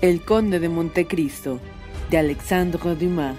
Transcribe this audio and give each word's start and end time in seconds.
El 0.00 0.24
Conde 0.24 0.60
de 0.60 0.68
Montecristo, 0.68 1.58
de 2.08 2.18
Alexandre 2.18 2.94
Dumas. 2.94 3.34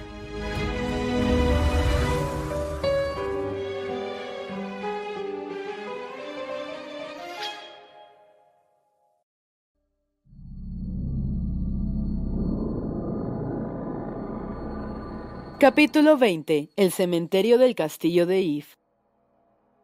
Capítulo 15.61 16.17
20. 16.17 16.71
El 16.75 16.91
cementerio 16.91 17.57
del 17.57 17.73
castillo 17.73 18.25
de 18.25 18.41
If. 18.41 18.78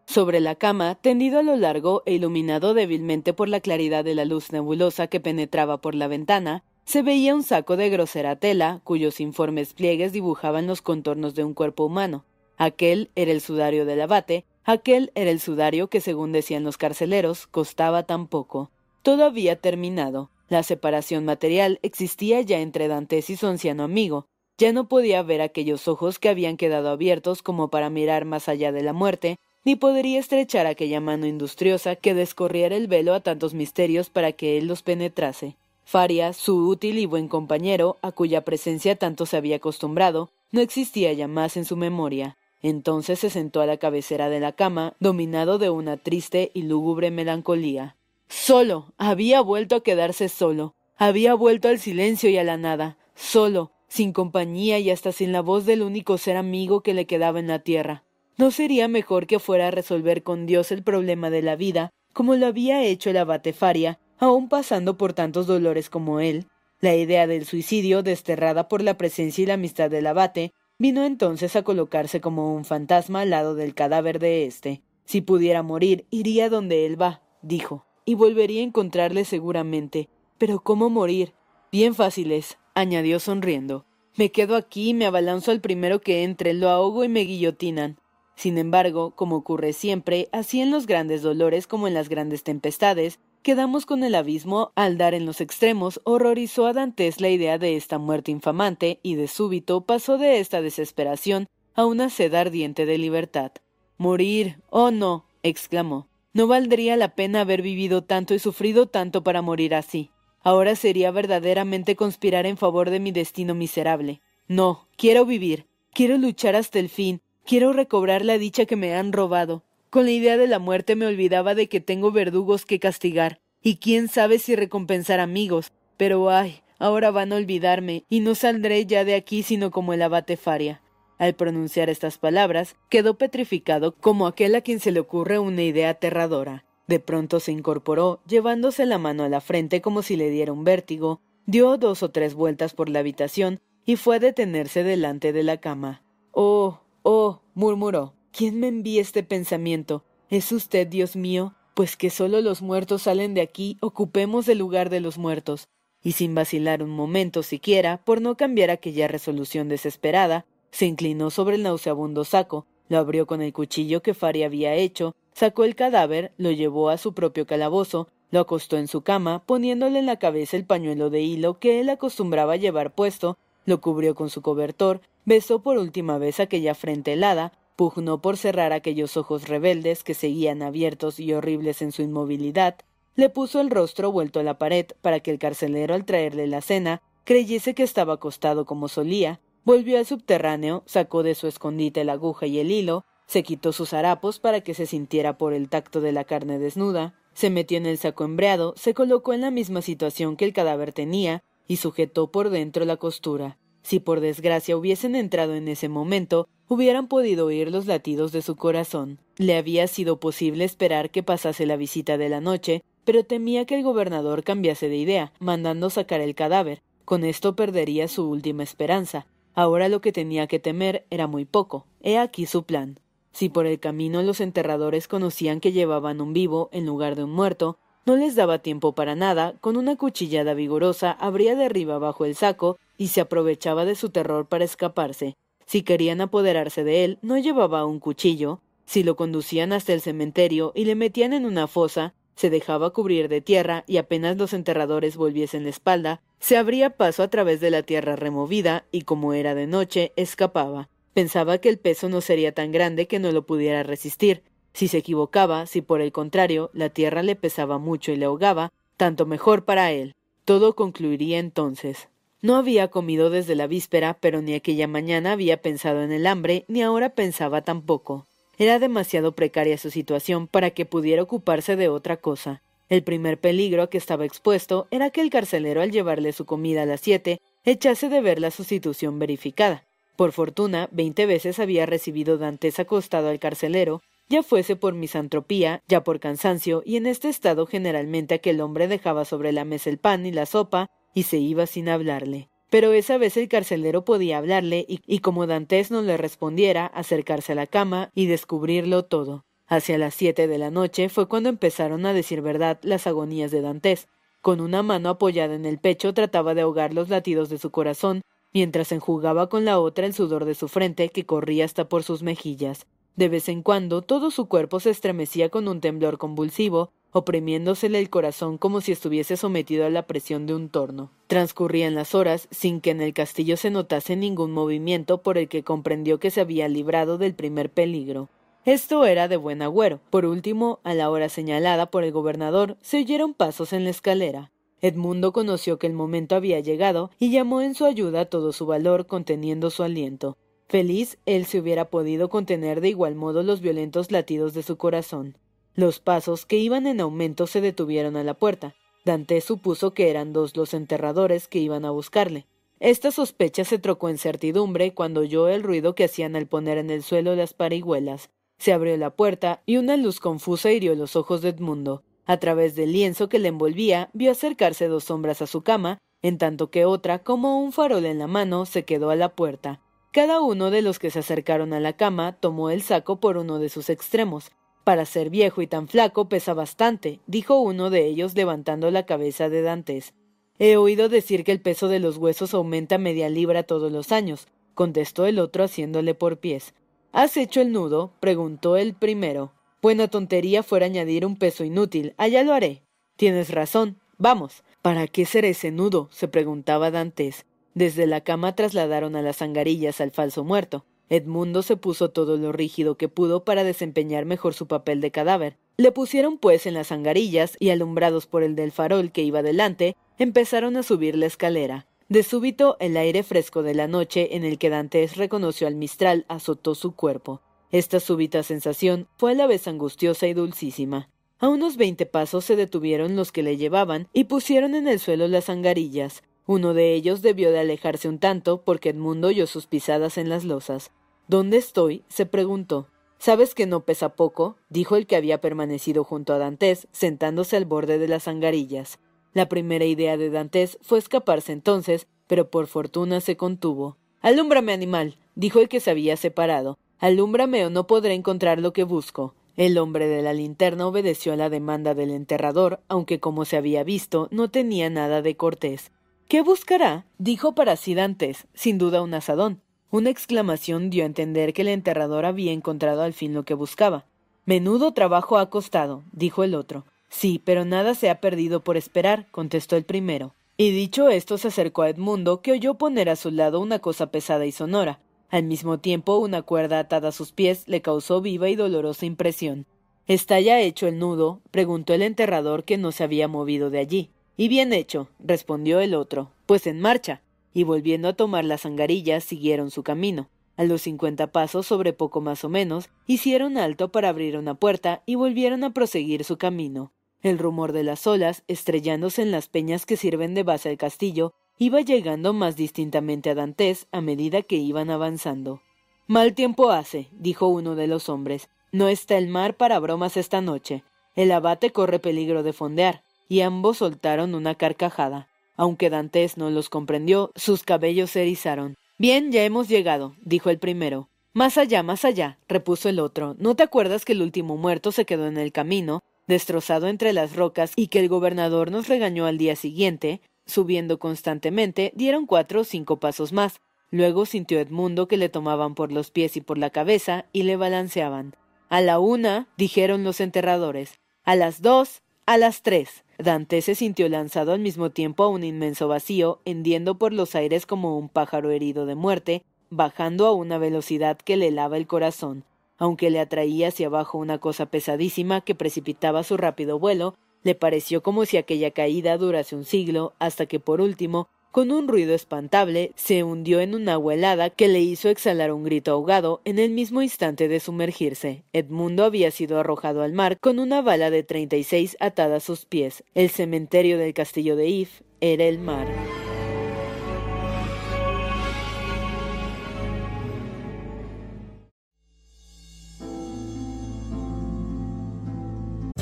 Sobre 0.06 0.39
la 0.39 0.56
cama, 0.56 0.95
tendido 0.95 1.39
a 1.39 1.44
lo 1.44 1.56
largo 1.56 2.03
e 2.06 2.14
iluminado 2.14 2.73
débilmente 2.73 3.34
por 3.34 3.50
la 3.50 3.59
claridad 3.59 4.03
de 4.03 4.16
la 4.16 4.25
luz 4.25 4.52
nebulosa 4.52 5.08
que 5.08 5.20
penetraba 5.20 5.78
por 5.81 5.95
la 5.95 6.08
ventana, 6.08 6.64
se 6.86 7.02
veía 7.02 7.34
un 7.34 7.44
saco 7.44 7.78
de 7.78 7.89
grosera 7.89 8.36
tela, 8.36 8.81
cuyos 8.83 9.20
informes 9.20 9.73
pliegues 9.73 10.14
dibujaban 10.14 10.67
los 10.67 10.81
contornos 10.81 11.33
de 11.33 11.44
un 11.44 11.53
cuerpo 11.53 11.86
humano. 11.86 12.26
Aquel 12.58 13.09
era 13.16 13.31
el 13.31 13.42
sudario 13.42 13.86
del 13.86 14.02
abate, 14.02 14.45
aquel 14.64 15.11
era 15.16 15.31
el 15.31 15.39
sudario 15.39 15.89
que, 15.89 16.00
según 16.00 16.31
decían 16.31 16.64
los 16.64 16.78
carceleros, 16.78 17.48
costaba 17.48 18.03
tan 18.03 18.28
poco. 18.28 18.70
Todo 19.02 19.26
había 19.26 19.56
terminado. 19.56 20.30
La 20.48 20.61
separación 20.61 21.26
material 21.26 21.80
existía 21.81 22.42
ya 22.42 22.59
entre 22.59 22.88
Dantes 22.88 23.31
y 23.31 23.36
su 23.36 23.48
anciano 23.48 23.83
amigo. 23.83 24.28
Ya 24.58 24.72
no 24.72 24.88
podía 24.88 25.23
ver 25.23 25.42
aquellos 25.42 25.88
ojos 25.88 26.20
que 26.20 26.30
habían 26.30 26.56
quedado 26.56 26.89
abiertos 26.89 27.42
como 27.42 27.70
para 27.70 27.89
mirar 27.89 28.26
más 28.26 28.48
allá 28.48 28.71
de 28.71 28.83
la 28.83 28.94
muerte, 28.94 29.38
ni 29.65 29.76
podría 29.76 30.20
estrechar 30.20 30.67
aquella 30.67 31.02
mano 31.02 31.26
industriosa 31.26 31.95
que 31.95 32.14
descorriera 32.14 32.77
el 32.77 32.87
velo 32.87 33.14
a 33.14 33.20
tantos 33.20 33.53
misterios 33.53 34.09
para 34.09 34.31
que 34.31 34.58
él 34.58 34.67
los 34.67 34.83
penetrase. 34.83 35.58
Faria, 35.83 36.33
su 36.33 36.67
útil 36.67 36.98
y 36.99 37.05
buen 37.05 37.27
compañero, 37.27 37.98
a 38.02 38.11
cuya 38.11 38.42
presencia 38.42 38.95
tanto 38.95 39.26
se 39.26 39.37
había 39.37 39.58
acostumbrado, 39.58 40.30
no 40.52 40.61
existía 40.61 41.11
ya 41.14 41.27
más 41.27 41.58
en 41.58 41.65
su 41.65 41.77
memoria. 41.77 42.37
Entonces 42.61 43.20
se 43.20 43.30
sentó 43.30 43.61
a 43.61 43.65
la 43.65 43.77
cabecera 43.77 44.30
de 44.30 44.39
la 44.39 44.52
cama, 44.52 44.93
dominado 44.99 45.59
de 45.59 45.70
una 45.70 45.97
triste 45.97 46.52
y 46.53 46.64
lúgubre 46.64 47.11
melancolía. 47.11 47.95
Solo. 48.30 48.93
había 48.97 49.42
vuelto 49.42 49.76
a 49.76 49.83
quedarse 49.83 50.30
solo. 50.30 50.73
Había 50.97 51.36
vuelto 51.36 51.67
al 51.67 51.80
silencio 51.80 52.30
y 52.30 52.37
a 52.37 52.43
la 52.43 52.58
nada. 52.58 52.97
Solo, 53.15 53.71
sin 53.87 54.14
compañía 54.14 54.80
y 54.80 54.89
hasta 54.89 55.11
sin 55.11 55.32
la 55.32 55.42
voz 55.42 55.65
del 55.65 55.82
único 55.83 56.17
ser 56.17 56.37
amigo 56.37 56.82
que 56.82 56.93
le 56.93 57.05
quedaba 57.05 57.39
en 57.39 57.47
la 57.47 57.59
tierra. 57.59 58.05
¿No 58.37 58.51
sería 58.51 58.89
mejor 58.89 59.27
que 59.27 59.39
fuera 59.39 59.69
a 59.69 59.71
resolver 59.71 60.21
con 60.21 60.45
Dios 60.45 60.71
el 60.71 60.83
problema 60.83 61.29
de 61.29 61.41
la 61.41 61.55
vida, 61.55 61.91
como 62.11 62.35
lo 62.35 62.47
había 62.47 62.83
hecho 62.83 63.09
el 63.09 63.17
abate 63.17 63.53
Faria, 63.53 63.99
aun 64.17 64.49
pasando 64.49 64.97
por 64.97 65.13
tantos 65.13 65.47
dolores 65.47 65.89
como 65.89 66.19
él? 66.19 66.47
La 66.81 66.95
idea 66.95 67.27
del 67.27 67.45
suicidio, 67.45 68.03
desterrada 68.03 68.67
por 68.67 68.81
la 68.83 68.97
presencia 68.97 69.41
y 69.43 69.45
la 69.45 69.53
amistad 69.53 69.89
del 69.89 70.07
abate, 70.07 70.53
vino 70.77 71.05
entonces 71.05 71.55
a 71.55 71.63
colocarse 71.63 72.19
como 72.19 72.53
un 72.53 72.65
fantasma 72.65 73.21
al 73.21 73.29
lado 73.29 73.55
del 73.55 73.73
cadáver 73.73 74.19
de 74.19 74.45
éste. 74.45 74.81
Si 75.05 75.21
pudiera 75.21 75.63
morir, 75.63 76.05
iría 76.09 76.49
donde 76.49 76.85
él 76.85 77.02
va, 77.02 77.21
dijo, 77.41 77.85
y 78.03 78.15
volvería 78.15 78.61
a 78.61 78.65
encontrarle 78.65 79.23
seguramente. 79.23 80.09
Pero 80.37 80.59
¿cómo 80.59 80.89
morir? 80.89 81.33
Bien 81.71 81.95
fácil 81.95 82.33
es, 82.33 82.57
añadió 82.73 83.21
sonriendo. 83.21 83.85
Me 84.17 84.31
quedo 84.31 84.57
aquí 84.57 84.89
y 84.89 84.93
me 84.93 85.05
abalanzo 85.05 85.52
al 85.52 85.61
primero 85.61 86.02
que 86.02 86.23
entre, 86.23 86.53
lo 86.53 86.69
ahogo 86.69 87.05
y 87.05 87.07
me 87.07 87.21
guillotinan. 87.21 87.97
Sin 88.35 88.57
embargo, 88.57 89.11
como 89.11 89.37
ocurre 89.37 89.73
siempre, 89.73 90.27
así 90.31 90.61
en 90.61 90.71
los 90.71 90.87
grandes 90.87 91.21
dolores 91.21 91.67
como 91.67 91.87
en 91.87 91.93
las 91.93 92.09
grandes 92.09 92.43
tempestades, 92.43 93.19
quedamos 93.43 93.85
con 93.85 94.03
el 94.03 94.15
abismo 94.15 94.71
al 94.75 94.97
dar 94.97 95.13
en 95.13 95.25
los 95.25 95.39
extremos, 95.39 96.01
horrorizó 96.03 96.65
a 96.65 96.73
Dantes 96.73 97.21
la 97.21 97.29
idea 97.29 97.57
de 97.57 97.75
esta 97.75 97.97
muerte 97.97 98.31
infamante 98.31 98.99
y 99.03 99.15
de 99.15 99.27
súbito 99.27 99.81
pasó 99.81 100.17
de 100.17 100.39
esta 100.39 100.61
desesperación 100.61 101.47
a 101.75 101.85
una 101.85 102.09
sed 102.09 102.33
ardiente 102.33 102.85
de 102.85 102.97
libertad. 102.97 103.51
Morir. 103.97 104.57
Oh 104.69 104.91
no. 104.91 105.25
exclamó. 105.43 106.07
No 106.33 106.47
valdría 106.47 106.97
la 106.97 107.15
pena 107.15 107.41
haber 107.41 107.61
vivido 107.61 108.03
tanto 108.03 108.33
y 108.33 108.39
sufrido 108.39 108.87
tanto 108.87 109.23
para 109.23 109.41
morir 109.41 109.73
así. 109.73 110.11
Ahora 110.41 110.75
sería 110.75 111.09
verdaderamente 111.11 111.95
conspirar 111.95 112.45
en 112.45 112.57
favor 112.57 112.89
de 112.89 112.99
mi 112.99 113.11
destino 113.11 113.55
miserable. 113.55 114.21
No, 114.47 114.87
quiero 114.97 115.25
vivir, 115.25 115.65
quiero 115.93 116.17
luchar 116.17 116.55
hasta 116.55 116.79
el 116.79 116.89
fin, 116.89 117.21
Quiero 117.45 117.73
recobrar 117.73 118.26
la 118.26 118.39
dicha 118.39 118.66
que 118.66 118.76
me 118.76 118.95
han 118.95 119.14
robado. 119.14 119.61
Con 119.92 120.06
la 120.06 120.11
idea 120.11 120.36
de 120.36 120.48
la 120.48 120.58
muerte 120.58 120.95
me 120.95 121.06
olvidaba 121.06 121.54
de 121.54 121.70
que 121.70 121.80
tengo 121.80 122.11
verdugos 122.11 122.66
que 122.66 122.80
castigar, 122.80 123.39
y 123.61 123.78
quién 123.78 124.08
sabe 124.08 124.39
si 124.39 124.56
recompensar 124.56 125.20
amigos. 125.20 125.72
Pero 125.95 126.32
ay, 126.32 126.61
ahora 126.80 127.11
van 127.11 127.32
a 127.32 127.36
olvidarme, 127.36 128.04
y 128.10 128.22
no 128.22 128.33
saldré 128.33 128.88
ya 128.88 129.06
de 129.06 129.13
aquí 129.13 129.44
sino 129.44 129.69
como 129.69 129.94
el 129.94 130.01
abate 130.01 130.38
Faria. 130.38 130.81
Al 131.19 131.36
pronunciar 131.36 131.88
estas 131.88 132.18
palabras, 132.18 132.75
quedó 132.89 133.19
petrificado 133.19 133.94
como 133.94 134.25
aquel 134.25 134.56
a 134.56 134.62
quien 134.62 134.80
se 134.80 134.92
le 134.92 135.00
ocurre 135.00 135.38
una 135.38 135.62
idea 135.62 135.92
aterradora. 135.92 136.66
De 136.88 137.00
pronto 137.00 137.39
se 137.39 137.51
incorporó, 137.51 138.22
llevándose 138.27 138.88
la 138.88 138.98
mano 138.98 139.24
a 139.24 139.30
la 139.30 139.39
frente 139.39 139.81
como 139.81 140.01
si 140.01 140.16
le 140.16 140.31
diera 140.31 140.51
un 140.51 140.63
vértigo, 140.63 141.22
dio 141.45 141.77
dos 141.77 142.01
o 142.01 142.10
tres 142.10 142.33
vueltas 142.33 142.74
por 142.74 142.89
la 142.89 143.00
habitación 143.00 143.60
y 143.86 143.98
fue 143.98 144.16
a 144.16 144.19
detenerse 144.19 144.83
delante 144.83 145.31
de 145.31 145.44
la 145.44 145.57
cama. 145.57 146.01
Oh, 146.31 146.81
Oh, 147.07 147.44
murmuró, 147.54 148.16
¿quién 148.31 148.60
me 148.60 148.68
envía 148.68 149.00
este 149.00 149.21
pensamiento? 149.21 150.04
¿Es 150.31 150.51
usted, 150.51 150.88
Dios 150.88 151.16
mío? 151.16 151.54
Pues 151.75 151.98
que 151.98 152.10
solo 152.10 152.42
los 152.42 152.63
muertos 152.63 153.04
salen 153.04 153.36
de 153.36 153.42
aquí, 153.42 153.77
ocupemos 153.80 154.48
el 154.48 154.57
lugar 154.57 154.89
de 154.89 155.01
los 155.01 155.19
muertos. 155.19 155.68
Y 156.01 156.13
sin 156.13 156.33
vacilar 156.33 156.81
un 156.81 156.89
momento 156.89 157.44
siquiera, 157.44 158.01
por 158.03 158.21
no 158.21 158.35
cambiar 158.38 158.71
aquella 158.71 159.07
resolución 159.07 159.69
desesperada, 159.69 160.47
se 160.71 160.88
inclinó 160.88 161.29
sobre 161.29 161.57
el 161.57 161.62
nauseabundo 161.62 162.24
saco, 162.25 162.65
lo 162.89 162.97
abrió 162.97 163.27
con 163.27 163.44
el 163.44 163.53
cuchillo 163.53 164.01
que 164.01 164.15
Faria 164.15 164.47
había 164.47 164.74
hecho, 164.74 165.13
sacó 165.31 165.63
el 165.63 165.75
cadáver, 165.75 166.33
lo 166.39 166.50
llevó 166.50 166.89
a 166.89 166.97
su 166.97 167.13
propio 167.13 167.45
calabozo, 167.45 168.07
lo 168.31 168.39
acostó 168.39 168.77
en 168.77 168.88
su 168.88 169.03
cama, 169.03 169.44
poniéndole 169.45 170.00
en 170.00 170.07
la 170.07 170.18
cabeza 170.18 170.57
el 170.57 170.65
pañuelo 170.65 171.12
de 171.12 171.21
hilo 171.21 171.59
que 171.59 171.79
él 171.81 171.89
acostumbraba 171.89 172.56
llevar 172.56 172.95
puesto, 172.95 173.38
lo 173.65 173.81
cubrió 173.81 174.15
con 174.15 174.29
su 174.29 174.41
cobertor, 174.41 175.01
besó 175.25 175.59
por 175.59 175.77
última 175.77 176.17
vez 176.17 176.39
aquella 176.39 176.75
frente 176.75 177.13
helada, 177.13 177.51
pugnó 177.75 178.21
por 178.21 178.38
cerrar 178.38 178.71
aquellos 178.71 179.17
ojos 179.17 179.47
rebeldes 179.47 180.03
que 180.03 180.13
seguían 180.13 180.62
abiertos 180.62 181.19
y 181.19 181.33
horribles 181.33 181.81
en 181.81 181.91
su 181.91 182.01
inmovilidad, 182.01 182.77
le 183.15 183.29
puso 183.29 183.62
el 183.62 183.69
rostro 183.69 184.12
vuelto 184.12 184.39
a 184.39 184.44
la 184.44 184.57
pared 184.57 184.88
para 185.01 185.19
que 185.19 185.31
el 185.31 185.39
carcelero 185.39 185.94
al 185.94 186.06
traerle 186.06 186.47
la 186.47 186.62
cena 186.62 187.01
creyese 187.23 187.73
que 187.73 187.83
estaba 187.83 188.13
acostado 188.13 188.65
como 188.65 188.88
solía, 188.88 189.39
volvió 189.63 189.97
al 189.97 190.06
subterráneo, 190.06 190.83
sacó 190.85 191.23
de 191.23 191.33
su 191.33 191.47
escondite 191.47 192.03
la 192.03 192.13
aguja 192.13 192.45
y 192.45 192.59
el 192.59 192.71
hilo, 192.71 193.06
se 193.25 193.41
quitó 193.41 193.73
sus 193.73 193.94
harapos 193.94 194.39
para 194.39 194.62
que 194.62 194.73
se 194.73 194.85
sintiera 194.85 195.38
por 195.38 195.53
el 195.53 195.69
tacto 195.69 196.01
de 196.01 196.12
la 196.12 196.23
carne 196.23 196.59
desnuda, 196.59 197.15
Se 197.33 197.50
metió 197.50 197.77
en 197.77 197.85
el 197.85 197.97
saco 197.97 198.23
embreado, 198.23 198.73
se 198.77 198.94
colocó 198.94 199.33
en 199.33 199.41
la 199.41 199.51
misma 199.51 199.81
situación 199.81 200.38
que 200.38 200.45
el 200.45 200.53
cadáver 200.53 200.94
tenía 200.94 201.44
y 201.67 201.77
sujetó 201.77 202.31
por 202.31 202.50
dentro 202.50 202.85
la 202.85 202.97
costura. 202.97 203.57
Si 203.81 204.00
por 204.00 204.19
desgracia 204.19 204.75
hubiesen 204.75 205.15
entrado 205.15 205.53
en 205.53 205.67
ese 205.67 205.89
momento, 205.89 206.47
hubieran 206.67 207.07
podido 207.07 207.45
oír 207.45 207.71
los 207.71 207.85
latidos 207.85 208.31
de 208.31 208.41
su 208.41 208.56
corazón. 208.56 209.19
Le 209.38 209.56
había 209.57 209.88
sido 209.88 210.19
posible 210.19 210.63
esperar 210.63 211.12
que 211.12 211.23
pasase 211.23 211.65
la 211.65 211.77
visita 211.77 212.17
de 212.17 212.29
la 212.29 212.41
noche, 212.41 212.83
pero 213.03 213.23
temía 213.23 213.65
que 213.65 213.75
el 213.75 213.83
gobernador 213.83 214.44
cambiase 214.44 214.89
de 214.89 214.97
idea, 214.97 215.33
mandando 215.39 215.89
sacar 215.89 216.21
el 216.21 216.33
cadáver. 216.33 216.81
Con 217.06 217.23
esto 217.23 217.56
perdería 217.56 218.07
su 218.07 218.27
última 218.27 218.63
esperanza. 218.63 219.27
Ahora 219.53 219.88
lo 219.88 220.01
que 220.01 220.12
tenía 220.12 220.47
que 220.47 220.59
temer 220.59 221.06
era 221.12 221.27
muy 221.27 221.45
poco. 221.45 221.85
He 222.01 222.17
aquí 222.17 222.47
su 222.47 222.63
plan. 222.63 223.00
Si 223.31 223.50
por 223.50 223.67
el 223.67 223.79
camino 223.79 224.23
los 224.23 224.41
enterradores 224.41 225.07
conocían 225.07 225.59
que 225.59 225.71
llevaban 225.71 226.21
un 226.21 226.33
vivo 226.33 226.69
en 226.71 226.85
lugar 226.85 227.15
de 227.15 227.25
un 227.25 227.31
muerto, 227.31 227.77
no 228.05 228.15
les 228.15 228.35
daba 228.35 228.59
tiempo 228.59 228.93
para 228.93 229.15
nada, 229.15 229.55
con 229.61 229.77
una 229.77 229.95
cuchillada 229.95 230.53
vigorosa 230.53 231.11
abría 231.11 231.55
de 231.55 231.65
arriba 231.65 231.95
abajo 231.95 232.25
el 232.25 232.35
saco 232.35 232.77
y 232.97 233.07
se 233.07 233.21
aprovechaba 233.21 233.83
de 233.83 233.95
su 233.95 234.09
terror 234.09 234.47
para 234.47 234.63
escaparse. 234.63 235.35
Si 235.65 235.81
querían 235.81 236.21
apoderarse 236.21 236.83
de 236.83 237.03
él, 237.03 237.17
no 237.23 237.37
llevaba 237.37 237.85
un 237.85 237.99
cuchillo. 237.99 238.61
Si 238.85 239.03
lo 239.03 239.15
conducían 239.15 239.73
hasta 239.73 239.93
el 239.93 240.01
cementerio 240.01 240.71
y 240.75 240.85
le 240.85 240.93
metían 240.93 241.33
en 241.33 241.45
una 241.45 241.65
fosa, 241.67 242.13
se 242.35 242.51
dejaba 242.51 242.91
cubrir 242.91 243.27
de 243.27 243.41
tierra 243.41 243.83
y 243.87 243.97
apenas 243.97 244.37
los 244.37 244.53
enterradores 244.53 245.17
volviesen 245.17 245.63
la 245.63 245.69
espalda, 245.69 246.21
se 246.39 246.57
abría 246.57 246.91
paso 246.91 247.23
a 247.23 247.29
través 247.29 247.59
de 247.59 247.71
la 247.71 247.81
tierra 247.81 248.15
removida 248.15 248.85
y 248.91 249.01
como 249.01 249.33
era 249.33 249.55
de 249.55 249.65
noche, 249.65 250.13
escapaba. 250.15 250.89
Pensaba 251.15 251.57
que 251.57 251.69
el 251.69 251.79
peso 251.79 252.09
no 252.09 252.21
sería 252.21 252.53
tan 252.53 252.71
grande 252.71 253.07
que 253.07 253.19
no 253.19 253.31
lo 253.31 253.45
pudiera 253.47 253.81
resistir. 253.81 254.43
Si 254.75 254.89
se 254.89 254.98
equivocaba, 254.98 255.68
si 255.68 255.81
por 255.81 256.01
el 256.01 256.12
contrario 256.12 256.69
la 256.74 256.89
tierra 256.89 257.24
le 257.24 257.38
pesaba 257.38 257.77
mucho 257.77 258.12
y 258.12 258.18
le 258.18 258.25
ahogaba, 258.25 258.74
tanto 258.98 259.25
mejor 259.25 259.63
para 259.63 259.94
él. 259.94 260.13
Todo 260.44 260.75
concluiría 260.75 261.39
entonces. 261.39 262.10
No 262.42 262.57
había 262.57 262.89
comido 262.89 263.30
desde 263.30 263.56
la 263.56 263.68
víspera, 263.68 264.18
pero 264.19 264.42
ni 264.42 264.54
aquella 264.54 264.89
mañana 264.89 265.31
había 265.31 265.62
pensado 265.62 266.04
en 266.04 266.12
el 266.12 266.27
hambre, 266.27 266.66
ni 266.68 266.83
ahora 266.83 267.16
pensaba 267.16 267.62
tampoco. 267.62 268.27
Era 268.57 268.77
demasiado 268.77 269.31
precaria 269.31 269.77
su 269.77 269.92
situación 269.92 270.45
para 270.45 270.72
que 270.72 270.86
pudiera 270.86 271.24
ocuparse 271.24 271.77
de 271.77 271.88
otra 271.88 272.18
cosa. 272.18 272.62
El 272.89 273.01
primer 273.01 273.39
peligro 273.39 273.83
a 273.83 273.89
que 273.89 273.98
estaba 273.98 274.25
expuesto 274.25 274.88
era 274.92 275.10
que 275.10 275.22
el 275.22 275.30
carcelero 275.30 275.81
al 275.81 275.92
llevarle 275.92 276.33
su 276.33 276.45
comida 276.45 276.81
a 276.81 276.86
las 276.86 277.00
siete 277.00 277.39
echase 277.63 278.10
de 278.10 278.19
ver 278.19 278.42
la 278.42 278.51
sustitución 278.51 279.19
verificada. 279.19 279.86
Por 280.18 280.33
fortuna, 280.33 280.89
veinte 280.92 281.25
veces 281.25 281.60
había 281.60 281.86
recibido 281.86 282.38
Dantes 282.38 282.77
acostado 282.80 283.30
al 283.30 283.39
carcelero, 283.39 284.01
ya 284.30 284.44
fuese 284.44 284.75
por 284.75 284.94
misantropía, 284.94 285.83
ya 285.88 286.04
por 286.04 286.19
cansancio, 286.19 286.81
y 286.86 286.98
en 286.98 287.06
este 287.06 287.30
estado 287.30 287.66
generalmente 287.66 288.36
aquel 288.36 288.62
hombre 288.62 288.88
dejaba 288.88 289.25
sobre 289.25 289.51
la 289.51 289.66
mesa 289.66 289.89
el 289.89 289.98
pan 289.98 290.25
y 290.25 290.31
la 290.31 290.45
sopa 290.45 290.89
y 291.13 291.24
se 291.24 291.38
iba 291.38 291.66
sin 291.68 291.89
hablarle. 291.89 292.50
Pero 292.69 292.94
esa 292.94 293.18
vez 293.18 293.38
el 293.38 293.48
carcelero 293.48 294.04
podía 294.04 294.38
hablarle 294.38 294.86
y, 294.88 295.01
y 295.06 295.19
como 295.19 295.48
Dantes 295.48 295.92
no 295.92 296.01
le 296.01 296.18
respondiera, 296.18 296.88
acercarse 296.88 297.54
a 297.54 297.56
la 297.56 297.68
cama 297.68 298.12
y 298.16 298.25
descubrirlo 298.25 299.06
todo. 299.06 299.45
Hacia 299.68 299.98
las 299.98 300.13
siete 300.13 300.48
de 300.48 300.57
la 300.57 300.72
noche 300.72 301.10
fue 301.10 301.27
cuando 301.27 301.50
empezaron 301.50 302.06
a 302.06 302.13
decir 302.13 302.42
verdad 302.42 302.80
las 302.83 303.07
agonías 303.07 303.51
de 303.51 303.62
Dantes. 303.62 304.07
Con 304.42 304.62
una 304.62 304.83
mano 304.83 305.10
apoyada 305.10 305.56
en 305.56 305.66
el 305.66 305.80
pecho 305.80 306.13
trataba 306.13 306.54
de 306.54 306.62
ahogar 306.62 306.94
los 306.94 307.10
latidos 307.10 307.50
de 307.50 307.57
su 307.57 307.72
corazón 307.72 308.22
mientras 308.54 308.94
enjugaba 308.94 309.50
con 309.50 309.66
la 309.66 309.80
otra 309.80 310.06
el 310.06 310.13
sudor 310.13 310.45
de 310.45 310.56
su 310.56 310.69
frente 310.69 311.10
que 311.10 311.25
corría 311.25 311.66
hasta 311.66 311.89
por 311.89 312.04
sus 312.04 312.24
mejillas. 312.24 312.88
De 313.15 313.29
vez 313.29 313.47
en 313.47 313.62
cuando 313.62 314.01
todo 314.01 314.29
su 314.29 314.47
cuerpo 314.47 314.79
se 314.79 314.89
estremecía 314.89 315.50
con 315.50 315.67
un 315.67 315.79
temblor 315.79 316.17
convulsivo, 316.17 316.91
oprimiéndosele 317.12 317.97
el 317.97 318.09
corazón 318.09 318.57
como 318.57 318.81
si 318.81 318.91
estuviese 318.91 319.38
sometido 319.38 319.85
a 319.85 319.89
la 319.89 320.06
presión 320.06 320.45
de 320.45 320.53
un 320.53 320.67
torno. 320.67 321.12
Transcurrían 321.27 321.95
las 321.95 322.13
horas 322.13 322.50
sin 322.51 322.81
que 322.81 322.91
en 322.91 323.01
el 323.01 323.13
castillo 323.13 323.56
se 323.56 323.69
notase 323.69 324.17
ningún 324.17 324.51
movimiento 324.51 325.21
por 325.21 325.38
el 325.38 325.47
que 325.47 325.63
comprendió 325.63 326.19
que 326.19 326.29
se 326.29 326.41
había 326.41 326.67
librado 326.67 327.17
del 327.17 327.33
primer 327.33 327.69
peligro. 327.69 328.27
Esto 328.65 329.06
era 329.06 329.29
de 329.29 329.38
buen 329.38 329.62
agüero. 329.62 330.01
Por 330.09 330.25
último, 330.25 330.79
a 330.83 330.94
la 330.94 331.09
hora 331.09 331.29
señalada 331.29 331.85
por 331.85 332.03
el 332.03 332.12
gobernador, 332.12 332.75
se 332.81 332.97
oyeron 332.97 333.33
pasos 333.33 333.71
en 333.71 333.85
la 333.85 333.91
escalera. 333.91 334.51
Edmundo 334.81 335.31
conoció 335.31 335.79
que 335.79 335.88
el 335.88 335.94
momento 335.94 336.35
había 336.35 336.59
llegado 336.59 337.12
y 337.17 337.31
llamó 337.31 337.62
en 337.62 337.75
su 337.75 337.85
ayuda 337.85 338.25
todo 338.25 338.51
su 338.51 338.65
valor 338.65 339.06
conteniendo 339.06 339.69
su 339.69 339.83
aliento. 339.83 340.35
Feliz 340.67 341.17
él 341.25 341.45
se 341.45 341.59
hubiera 341.59 341.89
podido 341.89 342.29
contener 342.29 342.81
de 342.81 342.89
igual 342.89 343.15
modo 343.15 343.44
los 343.44 343.62
violentos 343.62 344.12
latidos 344.12 344.53
de 344.53 344.63
su 344.63 344.77
corazón. 344.77 345.38
Los 345.75 346.00
pasos 346.00 346.45
que 346.45 346.57
iban 346.57 346.88
en 346.88 347.01
aumento 347.01 347.47
se 347.47 347.62
detuvieron 347.62 348.15
a 348.15 348.23
la 348.23 348.33
puerta. 348.33 348.75
Dante 349.03 349.39
supuso 349.41 349.94
que 349.94 350.09
eran 350.09 350.33
dos 350.33 350.57
los 350.57 350.73
enterradores 350.73 351.47
que 351.47 351.59
iban 351.59 351.85
a 351.85 351.91
buscarle. 351.91 352.47
Esta 352.79 353.12
sospecha 353.12 353.63
se 353.63 353.77
trocó 353.77 354.09
en 354.09 354.17
certidumbre 354.17 354.94
cuando 354.94 355.21
oyó 355.21 355.47
el 355.47 355.63
ruido 355.63 355.95
que 355.95 356.06
hacían 356.06 356.35
al 356.35 356.47
poner 356.47 356.77
en 356.77 356.89
el 356.89 357.03
suelo 357.03 357.35
las 357.35 357.53
parihuelas. 357.53 358.29
Se 358.57 358.73
abrió 358.73 358.97
la 358.97 359.12
puerta 359.12 359.62
y 359.65 359.77
una 359.77 359.97
luz 359.97 360.19
confusa 360.19 360.71
hirió 360.71 360.95
los 360.95 361.15
ojos 361.15 361.41
de 361.41 361.50
Edmundo. 361.50 362.03
A 362.25 362.38
través 362.38 362.75
del 362.75 362.91
lienzo 362.91 363.29
que 363.29 363.38
le 363.38 363.50
envolvía, 363.50 364.09
vio 364.13 364.31
acercarse 364.31 364.88
dos 364.88 365.03
sombras 365.03 365.41
a 365.41 365.47
su 365.47 365.62
cama, 365.62 366.00
en 366.21 366.39
tanto 366.39 366.71
que 366.71 366.85
otra, 366.85 367.19
como 367.19 367.62
un 367.62 367.71
farol 367.71 368.06
en 368.06 368.17
la 368.17 368.27
mano, 368.27 368.65
se 368.65 368.83
quedó 368.83 369.12
a 369.12 369.15
la 369.15 369.29
puerta. 369.29 369.81
Cada 370.15 370.39
uno 370.39 370.71
de 370.71 370.81
los 370.81 370.97
que 370.97 371.12
se 371.12 371.19
acercaron 371.19 371.73
a 371.73 371.81
la 371.81 371.91
cama 371.91 372.38
tomó 372.39 372.69
el 372.69 372.81
saco 372.81 373.19
por 373.19 373.35
uno 373.35 373.59
de 373.59 373.67
sus 373.67 373.89
extremos. 373.89 374.50
Para 374.85 375.03
ser 375.03 375.29
viejo 375.29 375.62
y 375.62 375.67
tan 375.67 375.89
flaco 375.89 376.29
pesa 376.29 376.53
bastante, 376.53 377.19
dijo 377.27 377.59
uno 377.59 377.89
de 377.89 378.06
ellos 378.06 378.33
levantando 378.33 378.89
la 378.91 379.06
cabeza 379.06 379.50
de 379.50 379.62
Dantes. 379.62 380.13
He 380.57 380.77
oído 380.77 381.09
decir 381.09 381.44
que 381.44 381.51
el 381.51 381.59
peso 381.59 381.89
de 381.89 382.00
los 382.00 382.15
huesos 382.15 382.53
aumenta 382.53 382.97
media 382.97 383.27
libra 383.27 383.63
todos 383.63 383.91
los 383.91 384.13
años, 384.13 384.47
contestó 384.73 385.25
el 385.25 385.38
otro 385.38 385.65
haciéndole 385.65 386.13
por 386.15 386.38
pies. 386.38 386.73
¿Has 387.12 387.35
hecho 387.35 387.59
el 387.59 387.73
nudo? 387.73 388.13
preguntó 388.21 388.77
el 388.77 388.94
primero. 388.94 389.51
Buena 389.81 390.07
tontería 390.07 390.63
fuera 390.63 390.85
añadir 390.85 391.25
un 391.25 391.35
peso 391.35 391.65
inútil. 391.65 392.13
Allá 392.15 392.41
lo 392.45 392.53
haré. 392.53 392.83
Tienes 393.17 393.50
razón. 393.50 394.00
Vamos. 394.17 394.63
¿Para 394.81 395.07
qué 395.07 395.25
ser 395.25 395.44
ese 395.44 395.71
nudo? 395.71 396.07
se 396.13 396.29
preguntaba 396.29 396.89
Dantes. 396.89 397.45
Desde 397.75 398.07
la 398.07 398.22
cama 398.22 398.56
trasladaron 398.56 399.18
a 399.18 399.22
las 399.22 399.42
angarillas 399.42 400.00
al 400.00 400.12
falso 400.12 400.45
muerto. 400.45 400.86
Edmundo 401.10 401.62
se 401.62 401.75
puso 401.75 402.10
todo 402.10 402.38
lo 402.38 402.54
rígido 402.54 402.95
que 402.95 403.10
pudo 403.10 403.44
para 403.44 403.66
desempeñar 403.66 404.24
mejor 404.24 404.54
su 404.54 404.66
papel 404.66 405.01
de 405.01 405.12
cadáver. 405.12 405.57
Le 405.75 405.92
pusieron 405.92 406.38
pues 406.38 406.66
en 406.66 406.74
las 406.74 406.94
angarillas 406.94 407.57
y 407.60 407.72
alumbrados 407.72 408.27
por 408.27 408.44
el 408.44 408.56
del 408.56 408.72
farol 408.72 409.12
que 409.12 409.24
iba 409.24 409.44
delante, 409.44 409.98
empezaron 410.18 410.77
a 410.77 410.83
subir 410.83 411.18
la 411.18 411.25
escalera. 411.25 411.86
De 412.08 412.24
súbito 412.24 412.77
el 412.79 412.96
aire 412.96 413.24
fresco 413.24 413.62
de 413.62 413.74
la 413.74 413.88
noche 413.88 414.38
en 414.38 414.46
el 414.46 414.58
que 414.58 414.70
Dantes 414.70 415.17
reconoció 415.17 415.67
al 415.67 415.75
Mistral 415.75 416.25
azotó 416.29 416.75
su 416.75 416.96
cuerpo. 416.96 417.41
Esta 417.72 418.00
súbita 418.00 418.41
sensación 418.44 419.10
fue 419.17 419.32
a 419.32 419.36
la 419.36 419.48
vez 419.48 419.67
angustiosa 419.67 420.27
y 420.27 420.34
dulcísima. 420.34 421.10
A 421.39 421.50
unos 421.50 421.75
veinte 421.75 422.05
pasos 422.05 422.46
se 422.46 422.55
detuvieron 422.55 423.17
los 423.17 423.34
que 423.34 423.44
le 423.44 423.58
llevaban 423.58 424.08
y 424.13 424.24
pusieron 424.24 424.75
en 424.75 424.88
el 424.88 425.00
suelo 425.00 425.27
las 425.27 425.50
angarillas. 425.50 426.24
Uno 426.47 426.73
de 426.73 426.93
ellos 426.93 427.21
debió 427.21 427.51
de 427.51 427.59
alejarse 427.59 428.07
un 428.07 428.19
tanto 428.19 428.61
porque 428.61 428.89
Edmundo 428.89 429.29
oyó 429.29 429.47
sus 429.47 429.65
pisadas 429.65 430.17
en 430.17 430.29
las 430.29 430.43
losas. 430.43 430.91
¿Dónde 431.27 431.57
estoy? 431.57 432.03
se 432.07 432.25
preguntó. 432.25 432.87
¿Sabes 433.17 433.55
que 433.55 433.65
no 433.65 433.85
pesa 433.85 434.09
poco? 434.09 434.57
dijo 434.69 434.95
el 434.95 435.07
que 435.07 435.15
había 435.15 435.41
permanecido 435.41 436.03
junto 436.03 436.33
a 436.33 436.37
Dantes, 436.37 436.87
sentándose 436.91 437.57
al 437.57 437.65
borde 437.65 437.97
de 437.97 438.07
las 438.07 438.27
angarillas. 438.27 438.99
La 439.33 439.49
primera 439.49 439.85
idea 439.85 440.17
de 440.17 440.29
Dantes 440.29 440.77
fue 440.81 440.99
escaparse 440.99 441.51
entonces, 441.51 442.07
pero 442.27 442.51
por 442.51 442.67
fortuna 442.67 443.21
se 443.21 443.37
contuvo. 443.37 443.97
Alúmbrame, 444.21 444.73
animal, 444.73 445.17
dijo 445.35 445.59
el 445.59 445.69
que 445.69 445.79
se 445.79 445.91
había 445.91 446.15
separado. 446.17 446.77
Alúmbrame 446.99 447.65
o 447.65 447.69
no 447.69 447.87
podré 447.87 448.13
encontrar 448.13 448.59
lo 448.59 448.71
que 448.71 448.83
busco. 448.83 449.33
El 449.57 449.77
hombre 449.77 450.07
de 450.07 450.21
la 450.21 450.33
linterna 450.33 450.85
obedeció 450.85 451.33
a 451.33 451.37
la 451.37 451.49
demanda 451.49 451.95
del 451.95 452.11
enterrador, 452.11 452.81
aunque 452.87 453.19
como 453.19 453.45
se 453.45 453.57
había 453.57 453.83
visto, 453.83 454.27
no 454.31 454.49
tenía 454.49 454.89
nada 454.89 455.21
de 455.21 455.35
cortés. 455.35 455.91
¿Qué 456.27 456.41
buscará? 456.41 457.05
dijo 457.20 457.53
para 457.53 457.75
sí 457.75 457.94
Dantes, 457.94 458.48
sin 458.55 458.79
duda 458.79 459.03
un 459.03 459.13
asadón. 459.13 459.62
Una 459.91 460.10
exclamación 460.10 460.89
dio 460.89 461.03
a 461.03 461.05
entender 461.05 461.53
que 461.53 461.62
el 461.62 461.67
enterrador 461.67 462.25
había 462.25 462.51
encontrado 462.51 463.03
al 463.03 463.13
fin 463.13 463.36
lo 463.36 463.44
que 463.44 463.53
buscaba. 463.53 464.05
Menudo 464.46 464.91
trabajo 464.91 465.38
ha 465.38 465.51
costado, 465.51 466.03
dijo 466.12 466.44
el 466.44 466.55
otro. 466.55 466.84
Sí, 467.10 467.39
pero 467.46 467.63
nada 467.63 467.94
se 467.94 468.10
ha 468.10 468.22
perdido 468.22 468.63
por 468.63 468.75
esperar, 468.75 469.27
contestó 469.29 469.75
el 469.75 469.84
primero. 469.84 470.34
Y 470.58 470.72
dicho 470.72 471.10
esto 471.10 471.38
se 471.38 471.50
acercó 471.50 471.84
a 471.84 471.89
Edmundo, 471.89 472.41
que 472.41 472.53
oyó 472.53 472.74
poner 472.74 473.10
a 473.10 473.15
su 473.15 473.29
lado 473.29 473.60
una 473.60 473.77
cosa 473.77 474.08
pesada 474.08 474.48
y 474.48 474.51
sonora. 474.51 475.00
Al 475.29 475.44
mismo 475.44 475.77
tiempo, 475.77 476.17
una 476.17 476.41
cuerda 476.41 476.79
atada 476.79 477.10
a 477.10 477.12
sus 477.12 477.34
pies 477.34 477.67
le 477.67 477.84
causó 477.84 478.20
viva 478.22 478.50
y 478.50 478.55
dolorosa 478.55 479.05
impresión. 479.05 479.67
¿Está 480.08 480.39
ya 480.39 480.60
hecho 480.60 480.88
el 480.88 480.98
nudo? 480.98 481.41
preguntó 481.51 481.94
el 481.94 482.01
enterrador 482.01 482.63
que 482.63 482.77
no 482.77 482.91
se 482.91 483.03
había 483.03 483.27
movido 483.27 483.70
de 483.70 483.79
allí. 483.79 484.10
Y 484.38 484.48
bien 484.48 484.74
hecho, 484.74 485.10
respondió 485.20 485.80
el 485.80 485.96
otro. 485.96 486.32
Pues 486.46 486.68
en 486.68 486.82
marcha. 486.82 487.22
Y 487.54 487.63
volviendo 487.63 488.10
a 488.10 488.13
tomar 488.13 488.44
las 488.46 488.65
angarillas, 488.65 489.24
siguieron 489.24 489.72
su 489.72 489.84
camino. 489.84 490.30
A 490.58 490.63
los 490.63 490.82
cincuenta 490.84 491.27
pasos, 491.27 491.68
sobre 491.68 491.94
poco 491.94 492.22
más 492.22 492.44
o 492.44 492.50
menos, 492.50 492.89
hicieron 493.08 493.58
alto 493.58 493.92
para 493.92 494.10
abrir 494.10 494.38
una 494.38 494.56
puerta 494.56 495.04
y 495.06 495.15
volvieron 495.15 495.63
a 495.63 495.74
proseguir 495.74 496.24
su 496.24 496.38
camino. 496.38 496.92
El 497.22 497.39
rumor 497.39 497.72
de 497.72 497.84
las 497.84 498.08
olas, 498.08 498.44
estrellándose 498.48 499.22
en 499.22 499.32
las 499.32 499.48
peñas 499.48 499.86
que 499.86 499.98
sirven 499.98 500.34
de 500.34 500.44
base 500.44 500.70
al 500.70 500.77
castillo, 500.77 501.34
iba 501.58 501.82
llegando 501.82 502.34
más 502.34 502.56
distintamente 502.56 503.30
a 503.30 503.36
Dantes 503.36 503.88
a 503.92 504.01
medida 504.01 504.42
que 504.42 504.58
iban 504.58 504.89
avanzando. 504.89 505.62
Mal 506.08 506.36
tiempo 506.36 506.70
hace, 506.70 507.08
dijo 507.13 507.48
uno 507.48 507.75
de 507.75 507.88
los 507.88 508.10
hombres. 508.10 508.50
No 508.72 508.89
está 508.89 509.18
el 509.18 509.27
mar 509.27 509.56
para 509.56 509.80
bromas 509.80 510.18
esta 510.18 510.39
noche. 510.39 510.84
El 511.15 511.32
abate 511.32 511.72
corre 511.72 512.00
peligro 512.00 512.44
de 512.44 512.54
fondear, 512.54 513.01
y 513.27 513.41
ambos 513.41 513.77
soltaron 513.77 514.36
una 514.36 514.55
carcajada. 514.55 515.27
Aunque 515.58 515.89
Dantes 515.89 516.38
no 516.38 516.50
los 516.50 516.70
comprendió, 516.70 517.32
sus 517.36 517.63
cabellos 517.63 518.12
se 518.12 518.22
erizaron. 518.22 518.75
Bien, 518.98 519.32
ya 519.32 519.44
hemos 519.44 519.67
llegado, 519.67 520.15
dijo 520.22 520.50
el 520.50 520.60
primero. 520.60 521.10
Más 521.34 521.58
allá, 521.58 521.84
más 521.84 522.05
allá, 522.05 522.38
repuso 522.48 522.88
el 522.88 523.00
otro. 523.00 523.36
¿No 523.39 523.55
te 523.55 523.63
acuerdas 523.63 524.05
que 524.05 524.13
el 524.13 524.22
último 524.22 524.55
muerto 524.58 524.91
se 524.91 525.05
quedó 525.05 525.27
en 525.27 525.38
el 525.38 525.51
camino, 525.51 526.01
destrozado 526.27 526.88
entre 526.88 527.12
las 527.12 527.36
rocas, 527.36 527.74
y 527.75 527.88
que 527.88 528.00
el 528.00 528.08
gobernador 528.08 528.72
nos 528.72 528.88
regañó 528.88 529.25
al 529.25 529.38
día 529.38 529.55
siguiente? 529.55 530.22
Subiendo 530.46 531.00
constantemente, 531.00 531.91
dieron 531.96 532.25
cuatro 532.25 532.62
o 532.62 532.63
cinco 532.63 533.00
pasos 533.00 533.34
más. 533.34 533.60
Luego 533.91 534.25
sintió 534.25 534.60
Edmundo 534.60 535.08
que 535.08 535.17
le 535.17 535.29
tomaban 535.29 535.75
por 535.75 535.91
los 535.91 536.12
pies 536.12 536.38
y 536.38 536.41
por 536.41 536.58
la 536.58 536.70
cabeza 536.70 537.25
y 537.34 537.44
le 537.44 537.55
balanceaban. 537.55 538.36
A 538.70 538.82
la 538.82 539.00
una, 539.00 539.48
dijeron 539.58 540.03
los 540.03 540.20
enterradores. 540.20 541.00
A 541.24 541.36
las 541.36 541.62
dos, 541.62 542.01
a 542.25 542.38
las 542.38 542.62
tres. 542.62 543.03
Dante 543.17 543.62
se 543.62 543.75
sintió 543.75 544.10
lanzado 544.10 544.51
al 544.51 544.60
mismo 544.60 544.89
tiempo 544.89 545.24
a 545.24 545.29
un 545.29 545.43
inmenso 545.43 545.88
vacío, 545.88 546.39
hendiendo 546.45 546.95
por 546.95 547.13
los 547.13 547.36
aires 547.36 547.65
como 547.65 547.98
un 547.98 548.10
pájaro 548.10 548.51
herido 548.51 548.86
de 548.86 548.95
muerte, 548.95 549.43
bajando 549.69 550.25
a 550.27 550.34
una 550.34 550.57
velocidad 550.57 551.17
que 551.17 551.38
le 551.38 551.48
helaba 551.48 551.77
el 551.77 551.88
corazón. 551.88 552.43
Aunque 552.77 553.10
le 553.10 553.19
atraía 553.19 553.69
hacia 553.69 553.88
abajo 553.88 554.17
una 554.17 554.38
cosa 554.38 554.65
pesadísima 554.65 555.41
que 555.41 555.55
precipitaba 555.55 556.24
su 556.24 556.36
rápido 556.36 556.77
vuelo, 556.77 557.15
le 557.43 557.55
pareció 557.55 558.01
como 558.01 558.25
si 558.25 558.38
aquella 558.38 558.72
caída 558.72 559.17
durase 559.17 559.55
un 559.55 559.65
siglo, 559.65 560.13
hasta 560.19 560.45
que 560.45 560.60
por 560.60 560.81
último 560.81 561.27
con 561.55 561.71
un 561.71 561.88
ruido 561.88 562.13
espantable, 562.13 562.91
se 562.97 563.24
hundió 563.24 563.62
en 563.62 563.75
una 563.75 563.93
agua 563.93 564.15
helada 564.15 564.50
que 564.50 564.67
le 564.67 564.81
hizo 564.81 565.07
exhalar 565.07 565.53
un 565.53 565.63
grito 565.63 565.93
ahogado 565.93 566.41
en 566.43 566.59
el 566.59 566.71
mismo 566.71 567.01
instante 567.01 567.47
de 567.47 567.62
sumergirse. 567.62 568.43
Edmundo 568.51 569.05
había 569.05 569.31
sido 569.31 569.57
arrojado 569.57 570.01
al 570.01 570.12
mar 570.12 570.38
con 570.38 570.59
una 570.59 570.81
bala 570.81 571.09
de 571.12 571.24
36 571.24 571.95
atada 572.01 572.35
a 572.35 572.39
sus 572.41 572.65
pies. 572.65 573.05
El 573.13 573.29
cementerio 573.29 573.97
del 573.97 574.13
castillo 574.13 574.57
de 574.57 574.67
If 574.67 575.00
era 575.21 575.45
el 575.45 575.57
mar. 575.57 575.88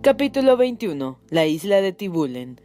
Capítulo 0.00 0.56
21. 0.56 1.18
La 1.28 1.46
isla 1.46 1.80
de 1.80 1.92
Tibulen. 1.92 2.60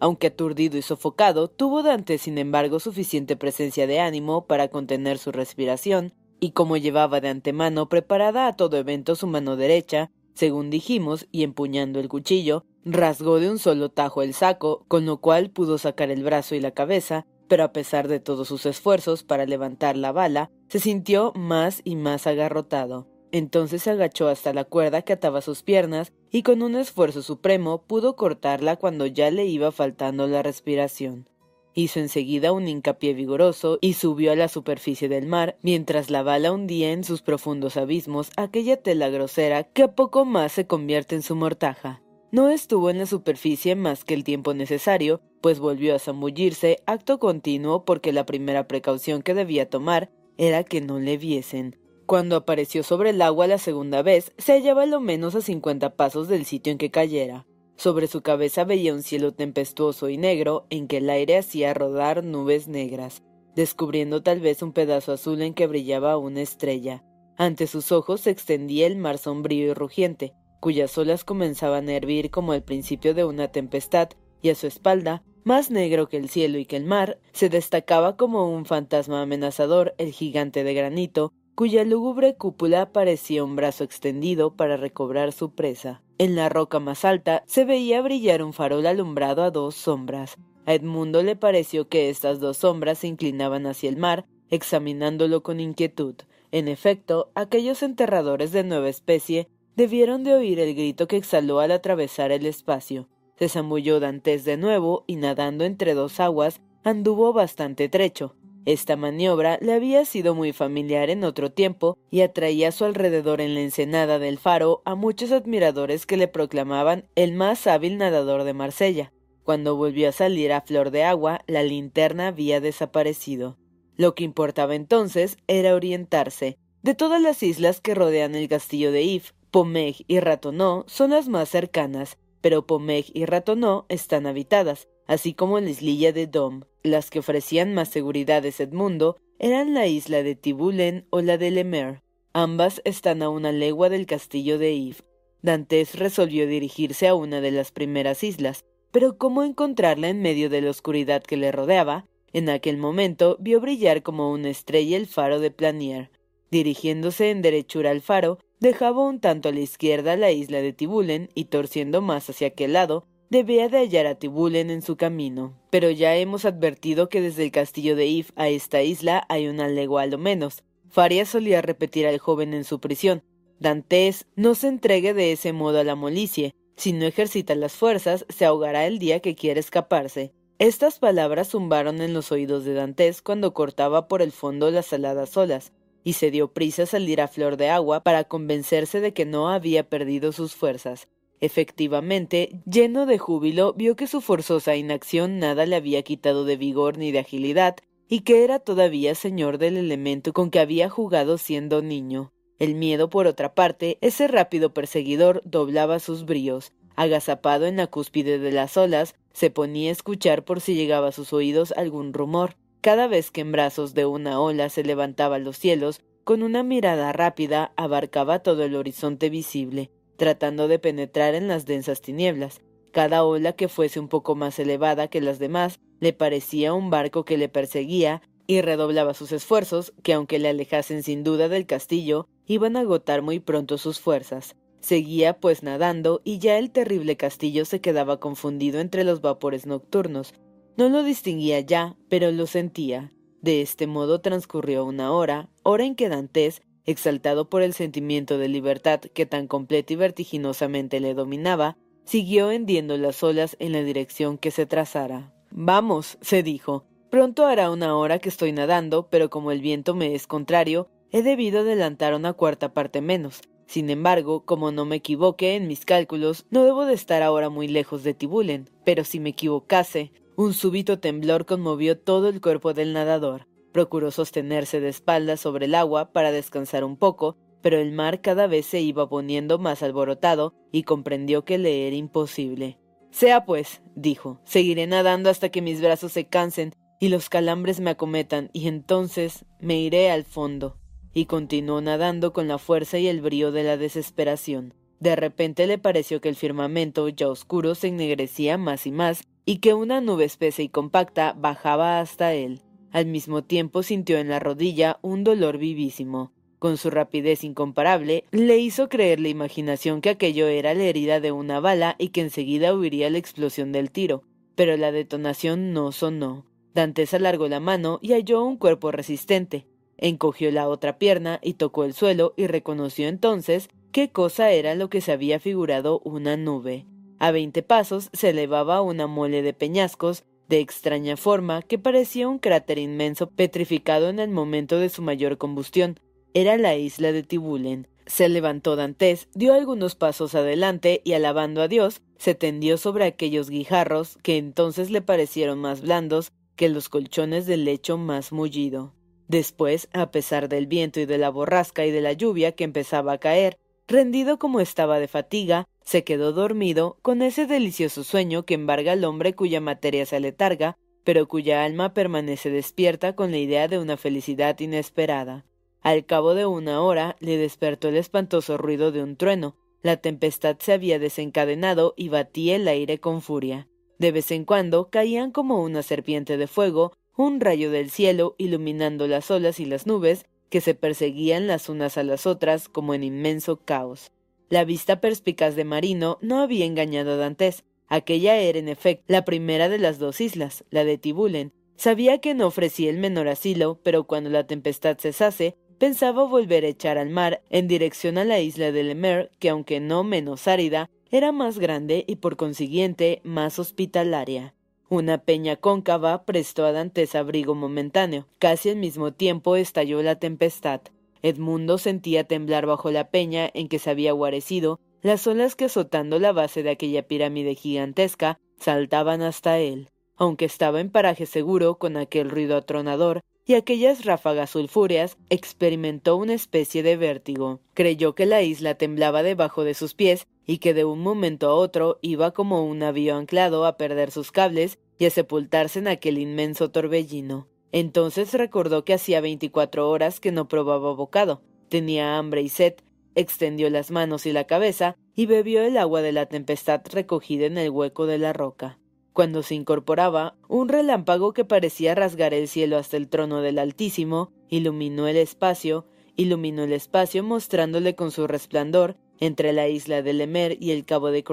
Aunque 0.00 0.26
aturdido 0.26 0.76
y 0.76 0.82
sofocado, 0.82 1.46
tuvo 1.46 1.84
Dante 1.84 2.18
sin 2.18 2.36
embargo 2.36 2.80
suficiente 2.80 3.36
presencia 3.36 3.86
de 3.86 4.00
ánimo 4.00 4.44
para 4.48 4.66
contener 4.66 5.18
su 5.18 5.30
respiración, 5.30 6.14
y 6.40 6.50
como 6.50 6.76
llevaba 6.78 7.20
de 7.20 7.28
antemano 7.28 7.88
preparada 7.88 8.48
a 8.48 8.56
todo 8.56 8.76
evento 8.76 9.14
su 9.14 9.28
mano 9.28 9.54
derecha, 9.54 10.10
según 10.34 10.68
dijimos, 10.68 11.28
y 11.30 11.44
empuñando 11.44 12.00
el 12.00 12.08
cuchillo, 12.08 12.64
rasgó 12.84 13.38
de 13.38 13.48
un 13.48 13.60
solo 13.60 13.90
tajo 13.90 14.22
el 14.22 14.34
saco, 14.34 14.84
con 14.88 15.06
lo 15.06 15.18
cual 15.18 15.50
pudo 15.50 15.78
sacar 15.78 16.10
el 16.10 16.24
brazo 16.24 16.56
y 16.56 16.60
la 16.60 16.72
cabeza, 16.72 17.24
pero 17.46 17.62
a 17.62 17.72
pesar 17.72 18.08
de 18.08 18.18
todos 18.18 18.48
sus 18.48 18.66
esfuerzos 18.66 19.22
para 19.22 19.46
levantar 19.46 19.96
la 19.96 20.10
bala, 20.10 20.50
se 20.68 20.80
sintió 20.80 21.32
más 21.36 21.82
y 21.84 21.94
más 21.94 22.26
agarrotado. 22.26 23.06
Entonces 23.32 23.82
se 23.82 23.90
agachó 23.90 24.28
hasta 24.28 24.52
la 24.52 24.64
cuerda 24.64 25.02
que 25.02 25.12
ataba 25.12 25.40
sus 25.40 25.62
piernas 25.62 26.12
y 26.30 26.42
con 26.42 26.62
un 26.62 26.76
esfuerzo 26.76 27.22
supremo 27.22 27.82
pudo 27.82 28.16
cortarla 28.16 28.76
cuando 28.76 29.06
ya 29.06 29.30
le 29.30 29.46
iba 29.46 29.72
faltando 29.72 30.26
la 30.26 30.42
respiración. 30.42 31.28
Hizo 31.74 32.00
enseguida 32.00 32.52
un 32.52 32.68
hincapié 32.68 33.12
vigoroso 33.12 33.76
y 33.82 33.92
subió 33.92 34.32
a 34.32 34.36
la 34.36 34.48
superficie 34.48 35.10
del 35.10 35.26
mar, 35.26 35.58
mientras 35.60 36.08
la 36.08 36.22
bala 36.22 36.50
hundía 36.50 36.92
en 36.92 37.04
sus 37.04 37.20
profundos 37.20 37.76
abismos 37.76 38.30
aquella 38.36 38.78
tela 38.78 39.10
grosera 39.10 39.64
que 39.64 39.82
a 39.82 39.94
poco 39.94 40.24
más 40.24 40.52
se 40.52 40.66
convierte 40.66 41.16
en 41.16 41.22
su 41.22 41.36
mortaja. 41.36 42.00
No 42.32 42.48
estuvo 42.48 42.88
en 42.88 42.98
la 42.98 43.06
superficie 43.06 43.76
más 43.76 44.04
que 44.04 44.14
el 44.14 44.24
tiempo 44.24 44.54
necesario, 44.54 45.20
pues 45.42 45.58
volvió 45.58 45.94
a 45.94 45.98
zambullirse 45.98 46.78
acto 46.86 47.18
continuo 47.18 47.84
porque 47.84 48.12
la 48.12 48.24
primera 48.24 48.66
precaución 48.66 49.20
que 49.20 49.34
debía 49.34 49.68
tomar 49.68 50.10
era 50.38 50.64
que 50.64 50.80
no 50.80 50.98
le 50.98 51.18
viesen. 51.18 51.76
Cuando 52.06 52.36
apareció 52.36 52.84
sobre 52.84 53.10
el 53.10 53.20
agua 53.20 53.48
la 53.48 53.58
segunda 53.58 54.00
vez, 54.00 54.32
se 54.38 54.52
hallaba 54.52 54.86
lo 54.86 55.00
menos 55.00 55.34
a 55.34 55.40
cincuenta 55.40 55.96
pasos 55.96 56.28
del 56.28 56.44
sitio 56.44 56.70
en 56.70 56.78
que 56.78 56.92
cayera. 56.92 57.48
Sobre 57.74 58.06
su 58.06 58.22
cabeza 58.22 58.62
veía 58.62 58.94
un 58.94 59.02
cielo 59.02 59.34
tempestuoso 59.34 60.08
y 60.08 60.16
negro 60.16 60.66
en 60.70 60.86
que 60.86 60.98
el 60.98 61.10
aire 61.10 61.36
hacía 61.36 61.74
rodar 61.74 62.22
nubes 62.22 62.68
negras, 62.68 63.24
descubriendo 63.56 64.22
tal 64.22 64.40
vez 64.40 64.62
un 64.62 64.72
pedazo 64.72 65.12
azul 65.12 65.42
en 65.42 65.52
que 65.52 65.66
brillaba 65.66 66.16
una 66.16 66.42
estrella. 66.42 67.02
Ante 67.36 67.66
sus 67.66 67.90
ojos 67.90 68.20
se 68.20 68.30
extendía 68.30 68.86
el 68.86 68.96
mar 68.96 69.18
sombrío 69.18 69.66
y 69.66 69.74
rugiente, 69.74 70.32
cuyas 70.60 70.96
olas 70.96 71.24
comenzaban 71.24 71.88
a 71.88 71.94
hervir 71.94 72.30
como 72.30 72.54
el 72.54 72.62
principio 72.62 73.14
de 73.14 73.24
una 73.24 73.48
tempestad, 73.48 74.10
y 74.42 74.50
a 74.50 74.54
su 74.54 74.68
espalda, 74.68 75.24
más 75.42 75.72
negro 75.72 76.08
que 76.08 76.18
el 76.18 76.28
cielo 76.28 76.58
y 76.58 76.66
que 76.66 76.76
el 76.76 76.84
mar, 76.84 77.18
se 77.32 77.48
destacaba 77.48 78.16
como 78.16 78.48
un 78.48 78.64
fantasma 78.64 79.22
amenazador 79.22 79.94
el 79.98 80.12
gigante 80.12 80.62
de 80.62 80.72
granito, 80.72 81.32
cuya 81.56 81.84
lúgubre 81.84 82.36
cúpula 82.36 82.92
parecía 82.92 83.42
un 83.42 83.56
brazo 83.56 83.82
extendido 83.82 84.54
para 84.54 84.76
recobrar 84.76 85.32
su 85.32 85.52
presa. 85.52 86.02
En 86.18 86.36
la 86.36 86.50
roca 86.50 86.80
más 86.80 87.06
alta 87.06 87.44
se 87.46 87.64
veía 87.64 88.02
brillar 88.02 88.42
un 88.42 88.52
farol 88.52 88.86
alumbrado 88.86 89.42
a 89.42 89.50
dos 89.50 89.74
sombras. 89.74 90.36
A 90.66 90.74
Edmundo 90.74 91.22
le 91.22 91.34
pareció 91.34 91.88
que 91.88 92.10
estas 92.10 92.40
dos 92.40 92.58
sombras 92.58 92.98
se 92.98 93.06
inclinaban 93.06 93.66
hacia 93.66 93.88
el 93.88 93.96
mar, 93.96 94.26
examinándolo 94.50 95.42
con 95.42 95.58
inquietud. 95.58 96.16
En 96.52 96.68
efecto, 96.68 97.30
aquellos 97.34 97.82
enterradores 97.82 98.52
de 98.52 98.62
nueva 98.62 98.90
especie 98.90 99.48
debieron 99.76 100.24
de 100.24 100.34
oír 100.34 100.60
el 100.60 100.74
grito 100.74 101.08
que 101.08 101.16
exhaló 101.16 101.60
al 101.60 101.72
atravesar 101.72 102.32
el 102.32 102.44
espacio. 102.44 103.08
Se 103.38 103.48
zambulló 103.48 103.98
Dantes 103.98 104.44
de 104.44 104.58
nuevo 104.58 105.04
y 105.06 105.16
nadando 105.16 105.64
entre 105.64 105.94
dos 105.94 106.20
aguas 106.20 106.60
anduvo 106.84 107.32
bastante 107.32 107.88
trecho. 107.88 108.34
Esta 108.66 108.96
maniobra 108.96 109.58
le 109.62 109.74
había 109.74 110.04
sido 110.04 110.34
muy 110.34 110.52
familiar 110.52 111.08
en 111.08 111.22
otro 111.22 111.52
tiempo 111.52 111.98
y 112.10 112.22
atraía 112.22 112.68
a 112.68 112.72
su 112.72 112.84
alrededor 112.84 113.40
en 113.40 113.54
la 113.54 113.60
ensenada 113.60 114.18
del 114.18 114.38
faro 114.38 114.82
a 114.84 114.96
muchos 114.96 115.30
admiradores 115.30 116.04
que 116.04 116.16
le 116.16 116.26
proclamaban 116.26 117.04
el 117.14 117.32
más 117.32 117.68
hábil 117.68 117.96
nadador 117.96 118.42
de 118.42 118.54
Marsella. 118.54 119.12
Cuando 119.44 119.76
volvió 119.76 120.08
a 120.08 120.12
salir 120.12 120.52
a 120.52 120.62
flor 120.62 120.90
de 120.90 121.04
agua, 121.04 121.42
la 121.46 121.62
linterna 121.62 122.26
había 122.26 122.60
desaparecido. 122.60 123.56
Lo 123.94 124.16
que 124.16 124.24
importaba 124.24 124.74
entonces 124.74 125.36
era 125.46 125.76
orientarse. 125.76 126.58
De 126.82 126.96
todas 126.96 127.22
las 127.22 127.44
islas 127.44 127.80
que 127.80 127.94
rodean 127.94 128.34
el 128.34 128.48
castillo 128.48 128.90
de 128.90 129.02
If, 129.02 129.30
Pomeg 129.52 130.04
y 130.08 130.18
Ratonó 130.18 130.84
son 130.88 131.10
las 131.10 131.28
más 131.28 131.48
cercanas, 131.48 132.18
pero 132.40 132.66
Pomeg 132.66 133.06
y 133.14 133.26
Ratonó 133.26 133.86
están 133.88 134.26
habitadas, 134.26 134.88
así 135.06 135.34
como 135.34 135.60
la 135.60 135.70
islilla 135.70 136.12
de 136.12 136.26
Dom. 136.26 136.62
Las 136.82 137.10
que 137.10 137.18
ofrecían 137.18 137.74
más 137.74 137.88
seguridad 137.88 138.42
de 138.42 138.54
Edmundo 138.56 139.16
eran 139.38 139.74
la 139.74 139.86
isla 139.86 140.22
de 140.22 140.34
Tibulen 140.34 141.06
o 141.10 141.20
la 141.20 141.38
de 141.38 141.50
Lemer. 141.50 142.02
Ambas 142.32 142.80
están 142.84 143.22
a 143.22 143.30
una 143.30 143.52
legua 143.52 143.88
del 143.88 144.06
castillo 144.06 144.58
de 144.58 144.78
Yves. 144.78 145.02
Dantes 145.42 145.98
resolvió 145.98 146.46
dirigirse 146.46 147.06
a 147.08 147.14
una 147.14 147.40
de 147.40 147.50
las 147.50 147.70
primeras 147.70 148.24
islas, 148.24 148.64
pero 148.90 149.16
cómo 149.18 149.42
encontrarla 149.42 150.08
en 150.08 150.22
medio 150.22 150.48
de 150.48 150.60
la 150.60 150.70
oscuridad 150.70 151.22
que 151.22 151.36
le 151.36 151.52
rodeaba, 151.52 152.06
en 152.32 152.48
aquel 152.48 152.76
momento 152.76 153.36
vio 153.40 153.60
brillar 153.60 154.02
como 154.02 154.30
una 154.30 154.50
estrella 154.50 154.96
el 154.96 155.06
faro 155.06 155.40
de 155.40 155.50
Planier. 155.50 156.10
Dirigiéndose 156.50 157.30
en 157.30 157.42
derechura 157.42 157.90
al 157.90 158.00
faro, 158.00 158.38
dejaba 158.60 159.06
un 159.06 159.20
tanto 159.20 159.48
a 159.48 159.52
la 159.52 159.60
izquierda 159.60 160.16
la 160.16 160.30
isla 160.30 160.60
de 160.62 160.72
Tibulen 160.72 161.28
y 161.34 161.46
torciendo 161.46 162.02
más 162.02 162.28
hacia 162.28 162.48
aquel 162.48 162.72
lado, 162.72 163.06
debía 163.30 163.68
de 163.68 163.78
hallar 163.78 164.06
a 164.06 164.14
Tibulen 164.14 164.70
en 164.70 164.82
su 164.82 164.96
camino. 164.96 165.54
Pero 165.70 165.90
ya 165.90 166.16
hemos 166.16 166.44
advertido 166.44 167.08
que 167.08 167.20
desde 167.20 167.44
el 167.44 167.50
castillo 167.50 167.96
de 167.96 168.06
If 168.06 168.30
a 168.36 168.48
esta 168.48 168.82
isla 168.82 169.24
hay 169.28 169.48
una 169.48 169.68
legua 169.68 170.02
a 170.02 170.06
lo 170.06 170.18
menos. 170.18 170.64
Faria 170.88 171.26
solía 171.26 171.62
repetir 171.62 172.06
al 172.06 172.18
joven 172.18 172.54
en 172.54 172.64
su 172.64 172.80
prisión. 172.80 173.22
Dantes, 173.58 174.26
no 174.36 174.54
se 174.54 174.68
entregue 174.68 175.14
de 175.14 175.32
ese 175.32 175.52
modo 175.52 175.80
a 175.80 175.84
la 175.84 175.94
molicie. 175.94 176.54
Si 176.76 176.92
no 176.92 177.06
ejercita 177.06 177.54
las 177.54 177.72
fuerzas, 177.72 178.26
se 178.28 178.44
ahogará 178.44 178.86
el 178.86 178.98
día 178.98 179.20
que 179.20 179.34
quiere 179.34 179.60
escaparse. 179.60 180.32
Estas 180.58 180.98
palabras 180.98 181.50
zumbaron 181.50 182.00
en 182.00 182.14
los 182.14 182.32
oídos 182.32 182.64
de 182.64 182.74
Dantes 182.74 183.22
cuando 183.22 183.52
cortaba 183.52 184.08
por 184.08 184.22
el 184.22 184.32
fondo 184.32 184.70
las 184.70 184.86
saladas 184.86 185.36
olas, 185.36 185.72
y 186.02 186.14
se 186.14 186.30
dio 186.30 186.52
prisa 186.52 186.84
a 186.84 186.86
salir 186.86 187.20
a 187.20 187.28
flor 187.28 187.56
de 187.56 187.68
agua 187.68 188.02
para 188.02 188.24
convencerse 188.24 189.00
de 189.00 189.12
que 189.12 189.26
no 189.26 189.50
había 189.50 189.88
perdido 189.88 190.32
sus 190.32 190.54
fuerzas. 190.54 191.08
Efectivamente, 191.40 192.60
lleno 192.64 193.04
de 193.04 193.18
júbilo, 193.18 193.74
vio 193.74 193.94
que 193.94 194.06
su 194.06 194.20
forzosa 194.20 194.76
inacción 194.76 195.38
nada 195.38 195.66
le 195.66 195.76
había 195.76 196.02
quitado 196.02 196.44
de 196.44 196.56
vigor 196.56 196.96
ni 196.96 197.12
de 197.12 197.18
agilidad, 197.18 197.76
y 198.08 198.20
que 198.20 198.44
era 198.44 198.58
todavía 198.58 199.14
señor 199.14 199.58
del 199.58 199.76
elemento 199.76 200.32
con 200.32 200.50
que 200.50 200.60
había 200.60 200.88
jugado 200.88 201.36
siendo 201.38 201.82
niño. 201.82 202.32
El 202.58 202.74
miedo, 202.74 203.10
por 203.10 203.26
otra 203.26 203.54
parte, 203.54 203.98
ese 204.00 204.28
rápido 204.28 204.72
perseguidor 204.72 205.42
doblaba 205.44 205.98
sus 205.98 206.24
bríos. 206.24 206.72
Agazapado 206.94 207.66
en 207.66 207.76
la 207.76 207.88
cúspide 207.88 208.38
de 208.38 208.52
las 208.52 208.78
olas, 208.78 209.14
se 209.34 209.50
ponía 209.50 209.90
a 209.90 209.92
escuchar 209.92 210.44
por 210.44 210.62
si 210.62 210.74
llegaba 210.74 211.08
a 211.08 211.12
sus 211.12 211.34
oídos 211.34 211.72
algún 211.76 212.14
rumor. 212.14 212.56
Cada 212.80 213.08
vez 213.08 213.30
que 213.30 213.42
en 213.42 213.52
brazos 213.52 213.92
de 213.92 214.06
una 214.06 214.40
ola 214.40 214.70
se 214.70 214.84
levantaba 214.84 215.38
los 215.38 215.58
cielos, 215.58 216.00
con 216.24 216.42
una 216.42 216.62
mirada 216.62 217.12
rápida 217.12 217.72
abarcaba 217.76 218.38
todo 218.38 218.62
el 218.64 218.74
horizonte 218.74 219.28
visible 219.28 219.90
tratando 220.16 220.68
de 220.68 220.78
penetrar 220.78 221.34
en 221.34 221.48
las 221.48 221.66
densas 221.66 222.00
tinieblas. 222.00 222.62
Cada 222.92 223.24
ola 223.24 223.52
que 223.52 223.68
fuese 223.68 224.00
un 224.00 224.08
poco 224.08 224.34
más 224.34 224.58
elevada 224.58 225.08
que 225.08 225.20
las 225.20 225.38
demás 225.38 225.80
le 226.00 226.12
parecía 226.12 226.74
un 226.74 226.90
barco 226.90 227.24
que 227.24 227.36
le 227.36 227.48
perseguía 227.48 228.22
y 228.46 228.60
redoblaba 228.60 229.14
sus 229.14 229.32
esfuerzos, 229.32 229.92
que 230.02 230.12
aunque 230.12 230.38
le 230.38 230.48
alejasen 230.48 231.02
sin 231.02 231.24
duda 231.24 231.48
del 231.48 231.66
castillo, 231.66 232.28
iban 232.46 232.76
a 232.76 232.80
agotar 232.80 233.22
muy 233.22 233.40
pronto 233.40 233.76
sus 233.78 234.00
fuerzas. 234.00 234.56
Seguía 234.80 235.40
pues 235.40 235.62
nadando 235.62 236.20
y 236.24 236.38
ya 236.38 236.58
el 236.58 236.70
terrible 236.70 237.16
castillo 237.16 237.64
se 237.64 237.80
quedaba 237.80 238.20
confundido 238.20 238.80
entre 238.80 239.04
los 239.04 239.20
vapores 239.20 239.66
nocturnos. 239.66 240.34
No 240.76 240.88
lo 240.88 241.02
distinguía 241.02 241.60
ya, 241.60 241.96
pero 242.08 242.30
lo 242.30 242.46
sentía. 242.46 243.12
De 243.42 243.62
este 243.62 243.86
modo 243.86 244.20
transcurrió 244.20 244.84
una 244.84 245.12
hora, 245.12 245.48
hora 245.62 245.84
en 245.84 245.94
que 245.94 246.08
Dantes 246.08 246.62
exaltado 246.86 247.48
por 247.50 247.62
el 247.62 247.74
sentimiento 247.74 248.38
de 248.38 248.48
libertad 248.48 249.00
que 249.00 249.26
tan 249.26 249.46
completa 249.46 249.92
y 249.92 249.96
vertiginosamente 249.96 251.00
le 251.00 251.14
dominaba, 251.14 251.76
siguió 252.04 252.50
hendiendo 252.50 252.96
las 252.96 253.22
olas 253.22 253.56
en 253.58 253.72
la 253.72 253.82
dirección 253.82 254.38
que 254.38 254.50
se 254.50 254.66
trazara. 254.66 255.32
Vamos, 255.50 256.18
se 256.20 256.42
dijo. 256.42 256.84
Pronto 257.10 257.46
hará 257.46 257.70
una 257.70 257.96
hora 257.96 258.18
que 258.18 258.28
estoy 258.28 258.52
nadando, 258.52 259.08
pero 259.10 259.30
como 259.30 259.52
el 259.52 259.60
viento 259.60 259.94
me 259.94 260.14
es 260.14 260.26
contrario, 260.26 260.88
he 261.10 261.22
debido 261.22 261.60
adelantar 261.60 262.14
una 262.14 262.32
cuarta 262.32 262.72
parte 262.72 263.00
menos. 263.00 263.42
Sin 263.66 263.90
embargo, 263.90 264.44
como 264.44 264.70
no 264.70 264.84
me 264.84 264.96
equivoque 264.96 265.56
en 265.56 265.66
mis 265.66 265.84
cálculos, 265.84 266.46
no 266.50 266.64
debo 266.64 266.84
de 266.84 266.94
estar 266.94 267.22
ahora 267.22 267.48
muy 267.48 267.68
lejos 267.68 268.04
de 268.04 268.14
Tibulen. 268.14 268.70
Pero 268.84 269.04
si 269.04 269.18
me 269.18 269.30
equivocase, 269.30 270.12
un 270.36 270.52
súbito 270.52 270.98
temblor 270.98 271.46
conmovió 271.46 271.98
todo 271.98 272.28
el 272.28 272.40
cuerpo 272.40 272.74
del 272.74 272.92
nadador. 272.92 273.46
Procuró 273.76 274.10
sostenerse 274.10 274.80
de 274.80 274.88
espaldas 274.88 275.40
sobre 275.40 275.66
el 275.66 275.74
agua 275.74 276.10
para 276.10 276.32
descansar 276.32 276.82
un 276.82 276.96
poco, 276.96 277.36
pero 277.60 277.78
el 277.78 277.92
mar 277.92 278.22
cada 278.22 278.46
vez 278.46 278.64
se 278.64 278.80
iba 278.80 279.06
poniendo 279.06 279.58
más 279.58 279.82
alborotado 279.82 280.54
y 280.72 280.84
comprendió 280.84 281.44
que 281.44 281.58
le 281.58 281.86
era 281.86 281.94
imposible. 281.94 282.78
Sea 283.10 283.44
pues, 283.44 283.82
dijo, 283.94 284.40
seguiré 284.46 284.86
nadando 284.86 285.28
hasta 285.28 285.50
que 285.50 285.60
mis 285.60 285.82
brazos 285.82 286.12
se 286.12 286.26
cansen 286.26 286.72
y 287.00 287.10
los 287.10 287.28
calambres 287.28 287.80
me 287.80 287.90
acometan, 287.90 288.48
y 288.54 288.66
entonces 288.66 289.44
me 289.60 289.78
iré 289.78 290.10
al 290.10 290.24
fondo. 290.24 290.78
Y 291.12 291.26
continuó 291.26 291.82
nadando 291.82 292.32
con 292.32 292.48
la 292.48 292.56
fuerza 292.56 292.98
y 292.98 293.08
el 293.08 293.20
brío 293.20 293.52
de 293.52 293.62
la 293.62 293.76
desesperación. 293.76 294.72
De 295.00 295.16
repente 295.16 295.66
le 295.66 295.76
pareció 295.76 296.22
que 296.22 296.30
el 296.30 296.36
firmamento, 296.36 297.10
ya 297.10 297.28
oscuro, 297.28 297.74
se 297.74 297.88
ennegrecía 297.88 298.56
más 298.56 298.86
y 298.86 298.90
más, 298.90 299.24
y 299.44 299.58
que 299.58 299.74
una 299.74 300.00
nube 300.00 300.24
espesa 300.24 300.62
y 300.62 300.70
compacta 300.70 301.34
bajaba 301.36 302.00
hasta 302.00 302.32
él. 302.32 302.62
Al 302.96 303.04
mismo 303.04 303.44
tiempo 303.44 303.82
sintió 303.82 304.16
en 304.16 304.30
la 304.30 304.38
rodilla 304.38 304.98
un 305.02 305.22
dolor 305.22 305.58
vivísimo. 305.58 306.32
Con 306.58 306.78
su 306.78 306.88
rapidez 306.88 307.44
incomparable, 307.44 308.24
le 308.30 308.56
hizo 308.56 308.88
creer 308.88 309.20
la 309.20 309.28
imaginación 309.28 310.00
que 310.00 310.08
aquello 310.08 310.46
era 310.46 310.72
la 310.72 310.84
herida 310.84 311.20
de 311.20 311.30
una 311.30 311.60
bala 311.60 311.96
y 311.98 312.08
que 312.08 312.22
enseguida 312.22 312.74
huiría 312.74 313.10
la 313.10 313.18
explosión 313.18 313.70
del 313.70 313.90
tiro. 313.90 314.22
Pero 314.54 314.78
la 314.78 314.92
detonación 314.92 315.74
no 315.74 315.92
sonó. 315.92 316.46
Dantes 316.72 317.12
alargó 317.12 317.48
la 317.48 317.60
mano 317.60 317.98
y 318.00 318.14
halló 318.14 318.42
un 318.42 318.56
cuerpo 318.56 318.90
resistente. 318.92 319.66
Encogió 319.98 320.50
la 320.50 320.66
otra 320.66 320.96
pierna 320.96 321.38
y 321.42 321.52
tocó 321.52 321.84
el 321.84 321.92
suelo 321.92 322.32
y 322.34 322.46
reconoció 322.46 323.08
entonces 323.08 323.68
qué 323.92 324.10
cosa 324.10 324.52
era 324.52 324.74
lo 324.74 324.88
que 324.88 325.02
se 325.02 325.12
había 325.12 325.38
figurado 325.38 326.00
una 326.02 326.38
nube. 326.38 326.86
A 327.18 327.30
veinte 327.30 327.62
pasos 327.62 328.08
se 328.14 328.30
elevaba 328.30 328.80
una 328.80 329.06
mole 329.06 329.42
de 329.42 329.52
peñascos 329.52 330.24
de 330.48 330.60
extraña 330.60 331.16
forma 331.16 331.62
que 331.62 331.78
parecía 331.78 332.28
un 332.28 332.38
cráter 332.38 332.78
inmenso 332.78 333.30
petrificado 333.30 334.08
en 334.08 334.18
el 334.18 334.30
momento 334.30 334.78
de 334.78 334.88
su 334.88 335.02
mayor 335.02 335.38
combustión. 335.38 335.98
Era 336.34 336.56
la 336.56 336.76
isla 336.76 337.12
de 337.12 337.22
Tibulen. 337.22 337.88
Se 338.06 338.28
levantó 338.28 338.76
Dantes, 338.76 339.28
dio 339.34 339.54
algunos 339.54 339.96
pasos 339.96 340.34
adelante 340.34 341.00
y 341.04 341.14
alabando 341.14 341.60
a 341.62 341.68
Dios, 341.68 342.02
se 342.18 342.34
tendió 342.34 342.78
sobre 342.78 343.04
aquellos 343.04 343.50
guijarros 343.50 344.18
que 344.22 344.36
entonces 344.36 344.90
le 344.90 345.02
parecieron 345.02 345.58
más 345.58 345.80
blandos 345.80 346.30
que 346.54 346.68
los 346.68 346.88
colchones 346.88 347.46
del 347.46 347.64
lecho 347.64 347.98
más 347.98 348.32
mullido. 348.32 348.94
Después, 349.28 349.88
a 349.92 350.10
pesar 350.12 350.48
del 350.48 350.66
viento 350.66 351.00
y 351.00 351.06
de 351.06 351.18
la 351.18 351.30
borrasca 351.30 351.84
y 351.84 351.90
de 351.90 352.00
la 352.00 352.12
lluvia 352.12 352.52
que 352.52 352.64
empezaba 352.64 353.14
a 353.14 353.18
caer, 353.18 353.58
rendido 353.88 354.38
como 354.38 354.60
estaba 354.60 355.00
de 355.00 355.08
fatiga, 355.08 355.66
se 355.86 356.02
quedó 356.02 356.32
dormido 356.32 356.98
con 357.00 357.22
ese 357.22 357.46
delicioso 357.46 358.02
sueño 358.02 358.44
que 358.44 358.54
embarga 358.54 358.92
al 358.92 359.04
hombre 359.04 359.34
cuya 359.34 359.60
materia 359.60 360.04
se 360.04 360.16
aletarga, 360.16 360.76
pero 361.04 361.28
cuya 361.28 361.62
alma 361.62 361.94
permanece 361.94 362.50
despierta 362.50 363.14
con 363.14 363.30
la 363.30 363.38
idea 363.38 363.68
de 363.68 363.78
una 363.78 363.96
felicidad 363.96 364.58
inesperada. 364.58 365.46
Al 365.82 366.04
cabo 366.04 366.34
de 366.34 366.44
una 366.44 366.82
hora 366.82 367.14
le 367.20 367.36
despertó 367.36 367.88
el 367.88 367.96
espantoso 367.96 368.58
ruido 368.58 368.90
de 368.90 369.00
un 369.00 369.16
trueno. 369.16 369.54
La 369.80 369.98
tempestad 369.98 370.56
se 370.58 370.72
había 370.72 370.98
desencadenado 370.98 371.94
y 371.96 372.08
batía 372.08 372.56
el 372.56 372.66
aire 372.66 372.98
con 372.98 373.22
furia. 373.22 373.68
De 374.00 374.10
vez 374.10 374.32
en 374.32 374.44
cuando 374.44 374.90
caían 374.90 375.30
como 375.30 375.62
una 375.62 375.84
serpiente 375.84 376.36
de 376.36 376.48
fuego 376.48 376.96
un 377.16 377.40
rayo 377.40 377.70
del 377.70 377.90
cielo 377.90 378.34
iluminando 378.38 379.06
las 379.06 379.30
olas 379.30 379.60
y 379.60 379.64
las 379.66 379.86
nubes 379.86 380.26
que 380.50 380.60
se 380.60 380.74
perseguían 380.74 381.46
las 381.46 381.68
unas 381.68 381.96
a 381.96 382.02
las 382.02 382.26
otras 382.26 382.68
como 382.68 382.92
en 382.92 383.04
inmenso 383.04 383.58
caos. 383.64 384.10
La 384.48 384.64
vista 384.64 385.00
perspicaz 385.00 385.56
de 385.56 385.64
Marino 385.64 386.18
no 386.20 386.40
había 386.40 386.66
engañado 386.66 387.12
a 387.12 387.16
Dantes. 387.16 387.64
Aquella 387.88 388.36
era, 388.36 388.58
en 388.58 388.68
efecto, 388.68 389.04
la 389.08 389.24
primera 389.24 389.68
de 389.68 389.78
las 389.78 389.98
dos 389.98 390.20
islas, 390.20 390.64
la 390.70 390.84
de 390.84 390.98
Tibulen. 390.98 391.52
Sabía 391.76 392.18
que 392.18 392.34
no 392.34 392.46
ofrecía 392.46 392.90
el 392.90 392.98
menor 392.98 393.26
asilo, 393.26 393.80
pero 393.82 394.04
cuando 394.04 394.30
la 394.30 394.46
tempestad 394.46 394.98
cesase, 394.98 395.56
pensaba 395.78 396.24
volver 396.24 396.64
a 396.64 396.68
echar 396.68 396.96
al 396.96 397.10
mar 397.10 397.42
en 397.50 397.66
dirección 397.66 398.18
a 398.18 398.24
la 398.24 398.38
isla 398.38 398.70
de 398.70 398.84
Lemer, 398.84 399.30
que 399.40 399.48
aunque 399.48 399.80
no 399.80 400.04
menos 400.04 400.46
árida, 400.46 400.90
era 401.10 401.32
más 401.32 401.58
grande 401.58 402.04
y 402.06 402.16
por 402.16 402.36
consiguiente 402.36 403.20
más 403.24 403.58
hospitalaria. 403.58 404.54
Una 404.88 405.18
peña 405.18 405.56
cóncava 405.56 406.24
prestó 406.24 406.64
a 406.64 406.72
Dantes 406.72 407.16
abrigo 407.16 407.56
momentáneo. 407.56 408.28
Casi 408.38 408.70
al 408.70 408.76
mismo 408.76 409.12
tiempo 409.12 409.56
estalló 409.56 410.00
la 410.02 410.20
tempestad. 410.20 410.82
Edmundo 411.26 411.76
sentía 411.76 412.22
temblar 412.22 412.66
bajo 412.66 412.92
la 412.92 413.10
peña 413.10 413.50
en 413.52 413.68
que 413.68 413.80
se 413.80 413.90
había 413.90 414.12
guarecido 414.12 414.78
las 415.02 415.26
olas 415.26 415.56
que 415.56 415.64
azotando 415.64 416.20
la 416.20 416.30
base 416.30 416.62
de 416.62 416.70
aquella 416.70 417.08
pirámide 417.08 417.56
gigantesca 417.56 418.38
saltaban 418.60 419.22
hasta 419.22 419.58
él. 419.58 419.88
Aunque 420.16 420.44
estaba 420.44 420.80
en 420.80 420.88
paraje 420.88 421.26
seguro 421.26 421.78
con 421.78 421.96
aquel 421.96 422.30
ruido 422.30 422.56
atronador 422.56 423.22
y 423.44 423.54
aquellas 423.54 424.04
ráfagas 424.04 424.50
sulfúreas, 424.50 425.18
experimentó 425.28 426.16
una 426.16 426.34
especie 426.34 426.84
de 426.84 426.96
vértigo. 426.96 427.60
Creyó 427.74 428.14
que 428.14 428.26
la 428.26 428.42
isla 428.42 428.76
temblaba 428.76 429.24
debajo 429.24 429.64
de 429.64 429.74
sus 429.74 429.94
pies 429.94 430.28
y 430.46 430.58
que 430.58 430.74
de 430.74 430.84
un 430.84 431.00
momento 431.00 431.48
a 431.48 431.54
otro 431.54 431.98
iba 432.02 432.30
como 432.30 432.64
un 432.64 432.78
navío 432.78 433.16
anclado 433.16 433.66
a 433.66 433.76
perder 433.76 434.12
sus 434.12 434.30
cables 434.30 434.78
y 434.96 435.06
a 435.06 435.10
sepultarse 435.10 435.80
en 435.80 435.88
aquel 435.88 436.18
inmenso 436.18 436.70
torbellino. 436.70 437.48
Entonces 437.72 438.32
recordó 438.32 438.84
que 438.84 438.94
hacía 438.94 439.20
veinticuatro 439.20 439.90
horas 439.90 440.20
que 440.20 440.32
no 440.32 440.48
probaba 440.48 440.92
bocado, 440.92 441.42
tenía 441.68 442.18
hambre 442.18 442.42
y 442.42 442.48
sed, 442.48 442.74
extendió 443.14 443.70
las 443.70 443.90
manos 443.90 444.26
y 444.26 444.32
la 444.32 444.44
cabeza 444.44 444.96
y 445.14 445.26
bebió 445.26 445.62
el 445.62 445.78
agua 445.78 446.02
de 446.02 446.12
la 446.12 446.26
tempestad 446.26 446.82
recogida 446.92 447.46
en 447.46 447.58
el 447.58 447.70
hueco 447.70 448.06
de 448.06 448.18
la 448.18 448.32
roca. 448.32 448.78
Cuando 449.12 449.42
se 449.42 449.54
incorporaba, 449.54 450.36
un 450.46 450.68
relámpago 450.68 451.32
que 451.32 451.46
parecía 451.46 451.94
rasgar 451.94 452.34
el 452.34 452.48
cielo 452.48 452.76
hasta 452.76 452.98
el 452.98 453.08
trono 453.08 453.40
del 453.40 453.58
Altísimo 453.58 454.30
iluminó 454.50 455.08
el 455.08 455.16
espacio, 455.16 455.86
iluminó 456.16 456.64
el 456.64 456.72
espacio 456.72 457.24
mostrándole 457.24 457.94
con 457.94 458.10
su 458.10 458.26
resplandor 458.26 458.96
entre 459.18 459.54
la 459.54 459.68
isla 459.68 460.02
de 460.02 460.12
Lemer 460.12 460.58
y 460.60 460.72
el 460.72 460.84
cabo 460.84 461.10
de 461.10 461.24